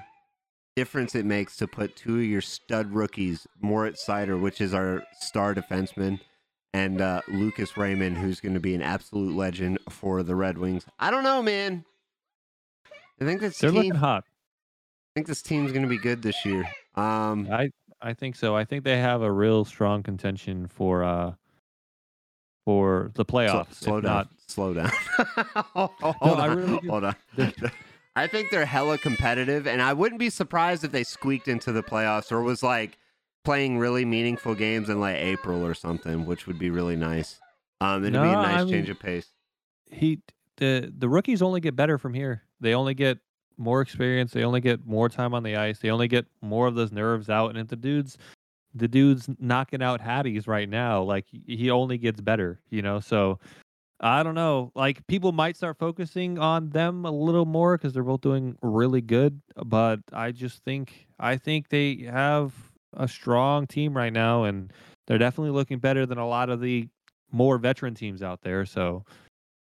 [0.75, 5.03] difference it makes to put two of your stud rookies, Moritz Seider, which is our
[5.19, 6.19] star defenseman,
[6.71, 10.85] and uh, Lucas Raymond, who's going to be an absolute legend for the Red Wings.
[10.99, 11.83] I don't know, man.
[13.19, 13.77] I think this They're team.
[13.77, 14.23] looking hot.
[14.27, 16.69] I think this team's going to be good this year.
[16.93, 17.71] Um, I
[18.01, 18.55] I think so.
[18.55, 21.33] I think they have a real strong contention for uh
[22.65, 23.73] for the playoffs.
[23.75, 24.13] slow if down.
[24.13, 24.91] not, Slow down.
[25.73, 25.91] hold
[26.39, 26.57] I on.
[26.57, 26.89] really do.
[26.89, 27.15] hold on.
[28.17, 31.83] I think they're hella competitive, and I wouldn't be surprised if they squeaked into the
[31.83, 32.97] playoffs or was like
[33.43, 37.39] playing really meaningful games in like April or something, which would be really nice.
[37.81, 39.27] Um, it'd be a nice I change of pace.
[39.91, 40.21] he
[40.57, 42.43] the the rookies only get better from here.
[42.61, 43.17] They only get
[43.57, 44.31] more experience.
[44.31, 45.79] They only get more time on the ice.
[45.79, 47.49] They only get more of those nerves out.
[47.49, 48.17] And if the dude's
[48.75, 52.99] the dude's knocking out Hatties right now, like he only gets better, you know.
[52.99, 53.39] So
[54.01, 54.71] I don't know.
[54.75, 59.01] Like people might start focusing on them a little more because they're both doing really
[59.01, 59.41] good.
[59.65, 62.53] But I just think I think they have
[62.93, 64.71] a strong team right now, and
[65.07, 66.89] they're definitely looking better than a lot of the
[67.31, 68.65] more veteran teams out there.
[68.65, 69.05] So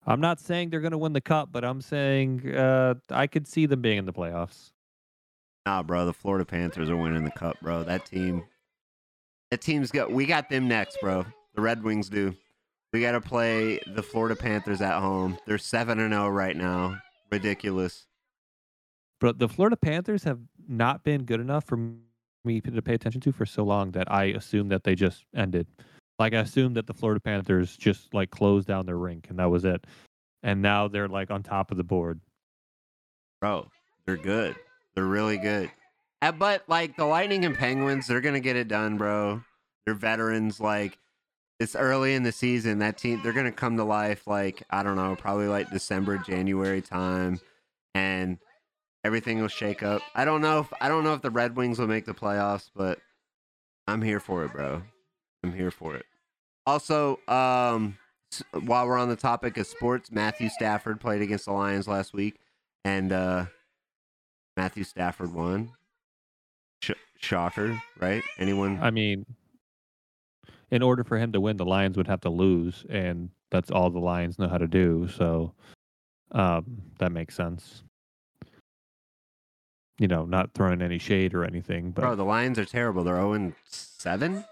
[0.05, 3.47] I'm not saying they're going to win the cup, but I'm saying uh, I could
[3.47, 4.71] see them being in the playoffs.
[5.65, 7.83] Nah, bro, the Florida Panthers are winning the cup, bro.
[7.83, 8.43] That team,
[9.53, 10.11] that team's got.
[10.11, 11.23] We got them next, bro.
[11.53, 12.35] The Red Wings do.
[12.91, 15.37] We got to play the Florida Panthers at home.
[15.45, 16.97] They're seven and zero right now.
[17.31, 18.07] Ridiculous.
[19.19, 21.77] But the Florida Panthers have not been good enough for
[22.43, 25.67] me to pay attention to for so long that I assumed that they just ended.
[26.17, 29.51] Like I assumed that the Florida Panthers just like closed down their rink and that
[29.51, 29.85] was it.
[30.41, 32.19] And now they're like on top of the board.
[33.39, 33.69] Bro,
[34.07, 34.55] they're good.
[34.95, 35.69] They're really good.
[36.23, 39.43] Uh, but like the Lightning and Penguins, they're gonna get it done, bro.
[39.85, 40.57] They're veterans.
[40.57, 40.97] Like
[41.59, 42.79] it's early in the season.
[42.79, 44.25] That team, they're gonna come to life.
[44.25, 47.41] Like I don't know, probably like December, January time,
[47.93, 48.37] and
[49.03, 50.01] everything will shake up.
[50.15, 52.69] I don't know if I don't know if the Red Wings will make the playoffs,
[52.73, 52.99] but
[53.85, 54.81] I'm here for it, bro.
[55.43, 56.05] I'm here for it.
[56.65, 57.97] Also, um,
[58.61, 62.39] while we're on the topic of sports, Matthew Stafford played against the Lions last week,
[62.85, 63.47] and uh,
[64.55, 65.73] Matthew Stafford won.
[67.23, 68.23] Sh- shocker, right?
[68.37, 68.79] Anyone?
[68.81, 69.25] I mean,
[70.71, 73.89] in order for him to win, the Lions would have to lose, and that's all
[73.89, 75.07] the Lions know how to do.
[75.15, 75.53] So
[76.31, 77.83] um, that makes sense.
[79.99, 83.03] You know, not throwing any shade or anything, but Bro, the Lions are terrible.
[83.03, 84.43] They're 0 7.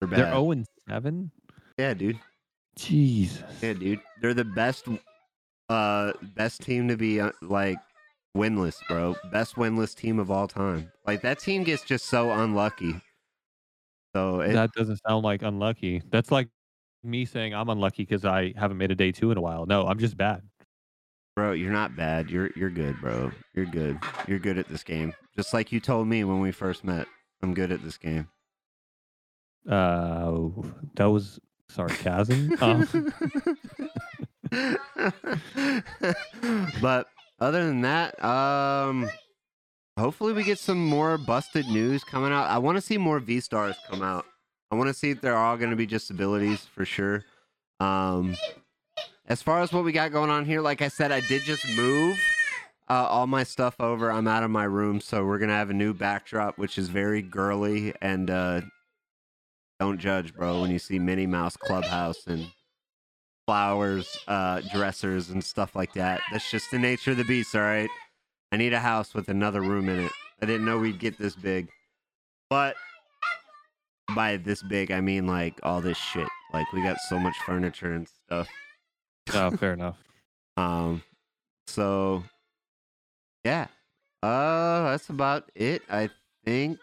[0.00, 0.18] They're bad.
[0.18, 1.30] they're zero and seven.
[1.78, 2.18] yeah, dude.
[2.76, 3.44] Jesus.
[3.60, 4.00] Yeah, dude.
[4.20, 4.88] They're the best
[5.68, 7.78] uh best team to be uh, like
[8.36, 9.16] winless, bro.
[9.30, 10.90] Best winless team of all time.
[11.06, 13.00] Like that team gets just so unlucky.
[14.14, 16.02] So it, That doesn't sound like unlucky.
[16.10, 16.48] That's like
[17.02, 19.66] me saying I'm unlucky because I haven't made a day two in a while.
[19.66, 20.42] No, I'm just bad.
[21.34, 22.30] bro, you're not bad.
[22.30, 23.32] You're you're good, bro.
[23.54, 23.98] You're good.
[24.28, 25.14] You're good at this game.
[25.34, 27.06] Just like you told me when we first met.
[27.42, 28.28] I'm good at this game.
[29.68, 30.38] Uh,
[30.96, 32.52] that was sarcasm.
[32.60, 32.86] um,
[36.80, 37.06] but
[37.42, 39.10] other than that, um,
[39.98, 42.48] hopefully we get some more busted news coming out.
[42.48, 44.24] I want to see more V stars come out.
[44.70, 47.24] I want to see if they're all going to be just abilities for sure.
[47.80, 48.36] Um,
[49.26, 51.68] as far as what we got going on here, like I said, I did just
[51.76, 52.16] move
[52.88, 54.10] uh, all my stuff over.
[54.10, 57.22] I'm out of my room, so we're gonna have a new backdrop, which is very
[57.22, 58.60] girly and uh,
[59.80, 60.60] don't judge, bro.
[60.60, 62.46] When you see Minnie Mouse Clubhouse and
[63.52, 67.54] flowers, uh, dressers, and stuff like that, that's just the nature of the beast.
[67.54, 67.90] All right.
[68.50, 70.12] I need a house with another room in it.
[70.40, 71.68] I didn't know we'd get this big,
[72.48, 72.76] but
[74.16, 76.26] by this big, I mean like all this shit.
[76.54, 78.48] Like we got so much furniture and stuff.
[79.34, 79.98] oh, fair enough.
[80.56, 81.02] Um,
[81.66, 82.24] so
[83.44, 83.66] yeah,
[84.22, 85.82] uh, that's about it.
[85.90, 86.08] I
[86.46, 86.78] think.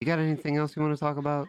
[0.00, 1.48] You got anything else you want to talk about?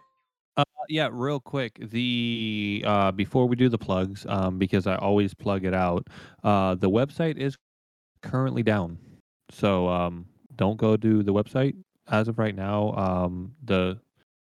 [0.89, 1.79] Yeah, real quick.
[1.81, 6.07] The uh, before we do the plugs, um, because I always plug it out.
[6.43, 7.57] Uh, the website is
[8.21, 8.97] currently down,
[9.49, 10.25] so um,
[10.55, 11.75] don't go to the website
[12.09, 12.93] as of right now.
[12.93, 13.99] Um, the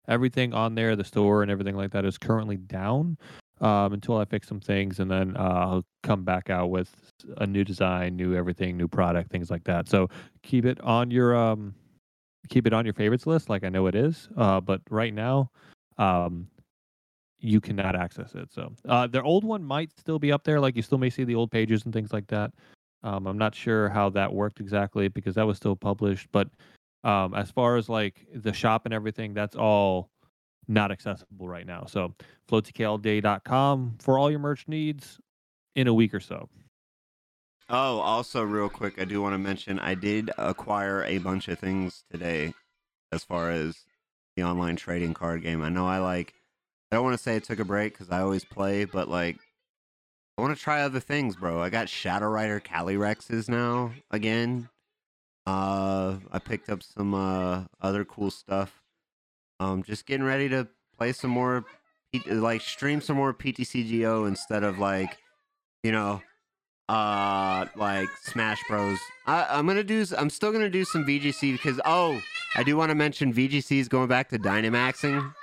[0.08, 3.18] everything on there, the store and everything like that, is currently down
[3.62, 6.94] um, until I fix some things, and then uh, I'll come back out with
[7.38, 9.88] a new design, new everything, new product, things like that.
[9.88, 10.10] So
[10.44, 11.76] keep it on your um,
[12.50, 14.30] keep it on your favorites list, like I know it is.
[14.38, 15.50] Uh, but right now,
[15.98, 16.48] um,
[17.39, 18.52] you cannot access it.
[18.52, 21.24] So uh, their old one might still be up there, like you still may see
[21.24, 22.52] the old pages and things like that.
[23.04, 26.48] Um, I'm not sure how that worked exactly because that was still published, but
[27.04, 30.10] um, as far as like the shop and everything, that's all
[30.68, 31.86] not accessible right now.
[31.86, 32.16] So
[32.50, 35.20] floatkLday.com for all your merch needs
[35.76, 36.50] in a week or so.
[37.70, 41.58] Oh, also, real quick, I do want to mention I did acquire a bunch of
[41.58, 42.54] things today
[43.12, 43.86] as far as
[44.36, 45.62] the online trading card game.
[45.62, 46.34] I know I like,
[46.92, 49.40] I don't want to say I took a break because I always play, but like,
[50.38, 51.62] I want to try other things, bro.
[51.62, 54.70] I got Shadow Rider Calyrexes now again.
[55.48, 58.82] Uh, I picked up some uh other cool stuff.
[59.60, 60.68] Um, just getting ready to
[60.98, 61.66] play some more,
[62.28, 65.18] like stream some more PTCGO instead of like,
[65.84, 66.22] you know,
[66.90, 71.82] uh like smash bros I, i'm gonna do i'm still gonna do some vgc because
[71.86, 72.22] oh
[72.56, 75.34] i do want to mention vgc is going back to dynamaxing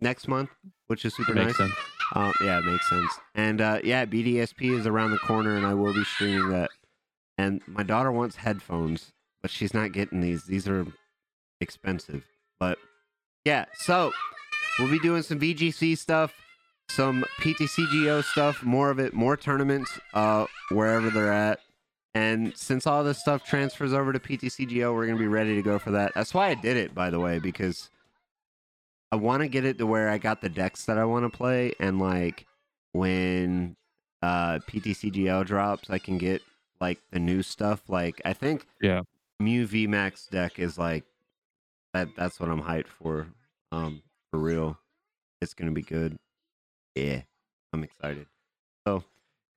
[0.00, 0.50] next month
[0.86, 1.72] which is super That nice makes sense.
[2.14, 5.74] uh, yeah it makes sense and uh yeah bdsp is around the corner and i
[5.74, 6.70] will be streaming that
[7.38, 10.44] and my daughter wants headphones, but she's not getting these.
[10.44, 10.86] These are
[11.58, 12.22] expensive.
[12.58, 12.76] But
[13.46, 14.12] yeah, so
[14.78, 16.34] we'll be doing some VGC stuff,
[16.90, 21.60] some PTCGO stuff, more of it, more tournaments, uh, wherever they're at.
[22.14, 25.78] And since all this stuff transfers over to PTCGO, we're gonna be ready to go
[25.78, 26.12] for that.
[26.14, 27.88] That's why I did it, by the way, because
[29.12, 31.36] I want to get it to where I got the decks that I want to
[31.36, 32.46] play, and like
[32.92, 33.76] when
[34.22, 36.42] uh PTCGO drops, I can get
[36.80, 37.88] like the new stuff.
[37.88, 39.02] Like I think Yeah.
[39.38, 41.04] Mew VMAX deck is like
[41.94, 42.08] that.
[42.16, 43.28] That's what I'm hyped for.
[43.72, 44.78] Um, for real,
[45.40, 46.16] it's gonna be good.
[46.94, 47.22] Yeah,
[47.72, 48.26] I'm excited.
[48.86, 49.04] So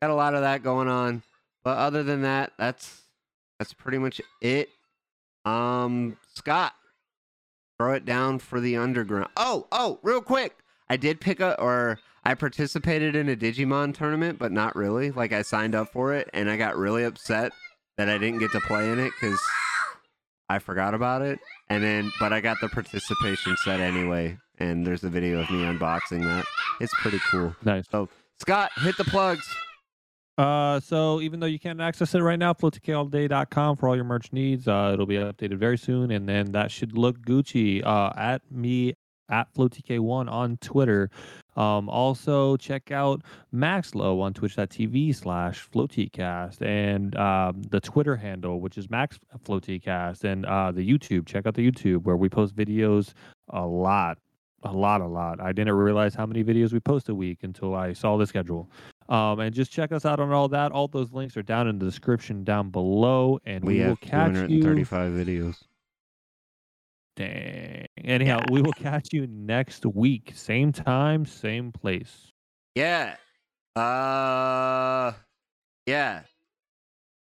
[0.02, 1.24] got a lot of that going on.
[1.64, 3.04] But other than that, that's
[3.60, 4.70] that's pretty much it.
[5.46, 6.74] Um, Scott,
[7.80, 9.30] throw it down for the underground.
[9.38, 10.58] Oh, oh, real quick,
[10.90, 15.12] I did pick up or I participated in a Digimon tournament, but not really.
[15.12, 17.52] Like I signed up for it, and I got really upset
[17.98, 19.40] that I didn't get to play in it because
[20.50, 21.40] I forgot about it.
[21.70, 25.64] And then, but I got the participation set anyway, and there's a video of me
[25.64, 26.46] unboxing that.
[26.80, 27.56] It's pretty cool.
[27.64, 27.86] Nice.
[27.92, 28.10] So,
[28.40, 29.48] Scott, hit the plugs.
[30.38, 34.34] Uh, so even though you can't access it right now, floatkallday.com for all your merch
[34.34, 34.68] needs.
[34.68, 37.86] Uh, it'll be updated very soon, and then that should look Gucci.
[37.86, 38.96] Uh, at me
[39.30, 41.10] at FloTK1 on Twitter.
[41.56, 43.22] Um, also check out
[43.54, 50.46] Maxlow on twitch.tv slash FloTcast and um, the Twitter handle, which is Max FloTcast, and
[50.46, 51.26] uh, the YouTube.
[51.28, 53.14] Check out the YouTube where we post videos
[53.50, 54.18] a lot,
[54.66, 55.40] a lot, a lot.
[55.42, 58.70] I didn't realize how many videos we post a week until I saw the schedule.
[59.10, 60.72] Um, and just check us out on all that.
[60.72, 64.34] All those links are down in the description down below, and we, We will catch
[64.50, 64.62] you.
[64.62, 65.64] 235 videos.
[67.16, 67.86] Dang.
[68.04, 72.32] Anyhow, we will catch you next week, same time, same place.
[72.76, 73.16] Yeah.
[73.76, 75.14] Uh
[75.86, 76.22] yeah.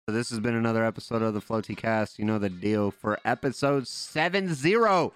[0.09, 2.18] So this has been another episode of the Floaty Cast.
[2.18, 5.11] You know the deal for episode 70.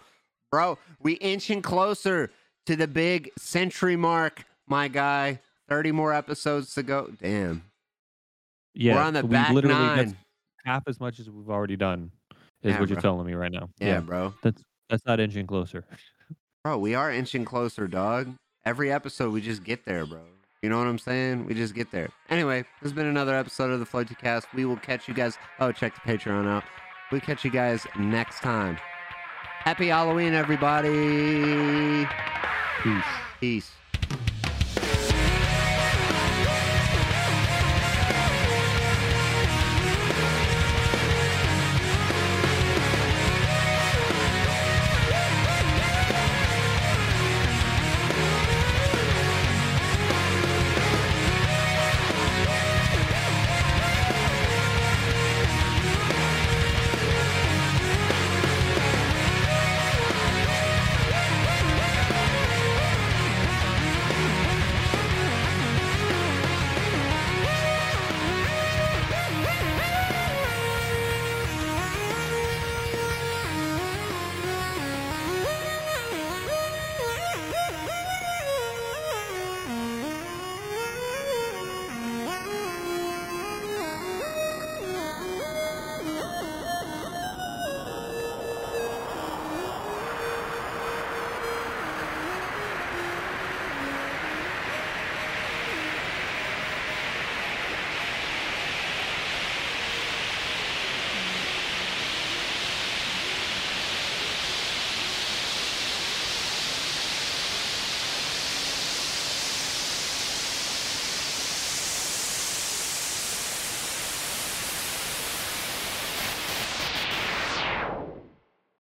[0.57, 2.31] Bro, we inching closer
[2.65, 5.39] to the big century mark, my guy.
[5.69, 7.11] 30 more episodes to go.
[7.21, 7.63] Damn.
[8.73, 9.97] Yeah, We're on the we back literally nine.
[9.99, 10.15] that's
[10.65, 12.11] half as much as we've already done.
[12.63, 13.69] Is Yeah, what you're telling me right now.
[13.81, 14.33] Yeah, bro.
[14.43, 15.85] that's that's not inching closer.
[16.65, 18.35] Bro, we are inching closer, dog.
[18.65, 20.21] Every episode we just get there, bro.
[20.63, 21.45] You know what I'm saying?
[21.45, 22.09] We just get there.
[22.31, 24.47] Anyway, this has been another episode of the Floaty Cast.
[24.55, 25.37] We will catch you guys.
[25.61, 26.65] Oh, check the Patreon out.
[27.13, 28.79] We'll catch you guys next time.
[29.67, 32.07] Happy Halloween, everybody.
[32.85, 33.05] Peace.
[33.41, 33.86] Peace.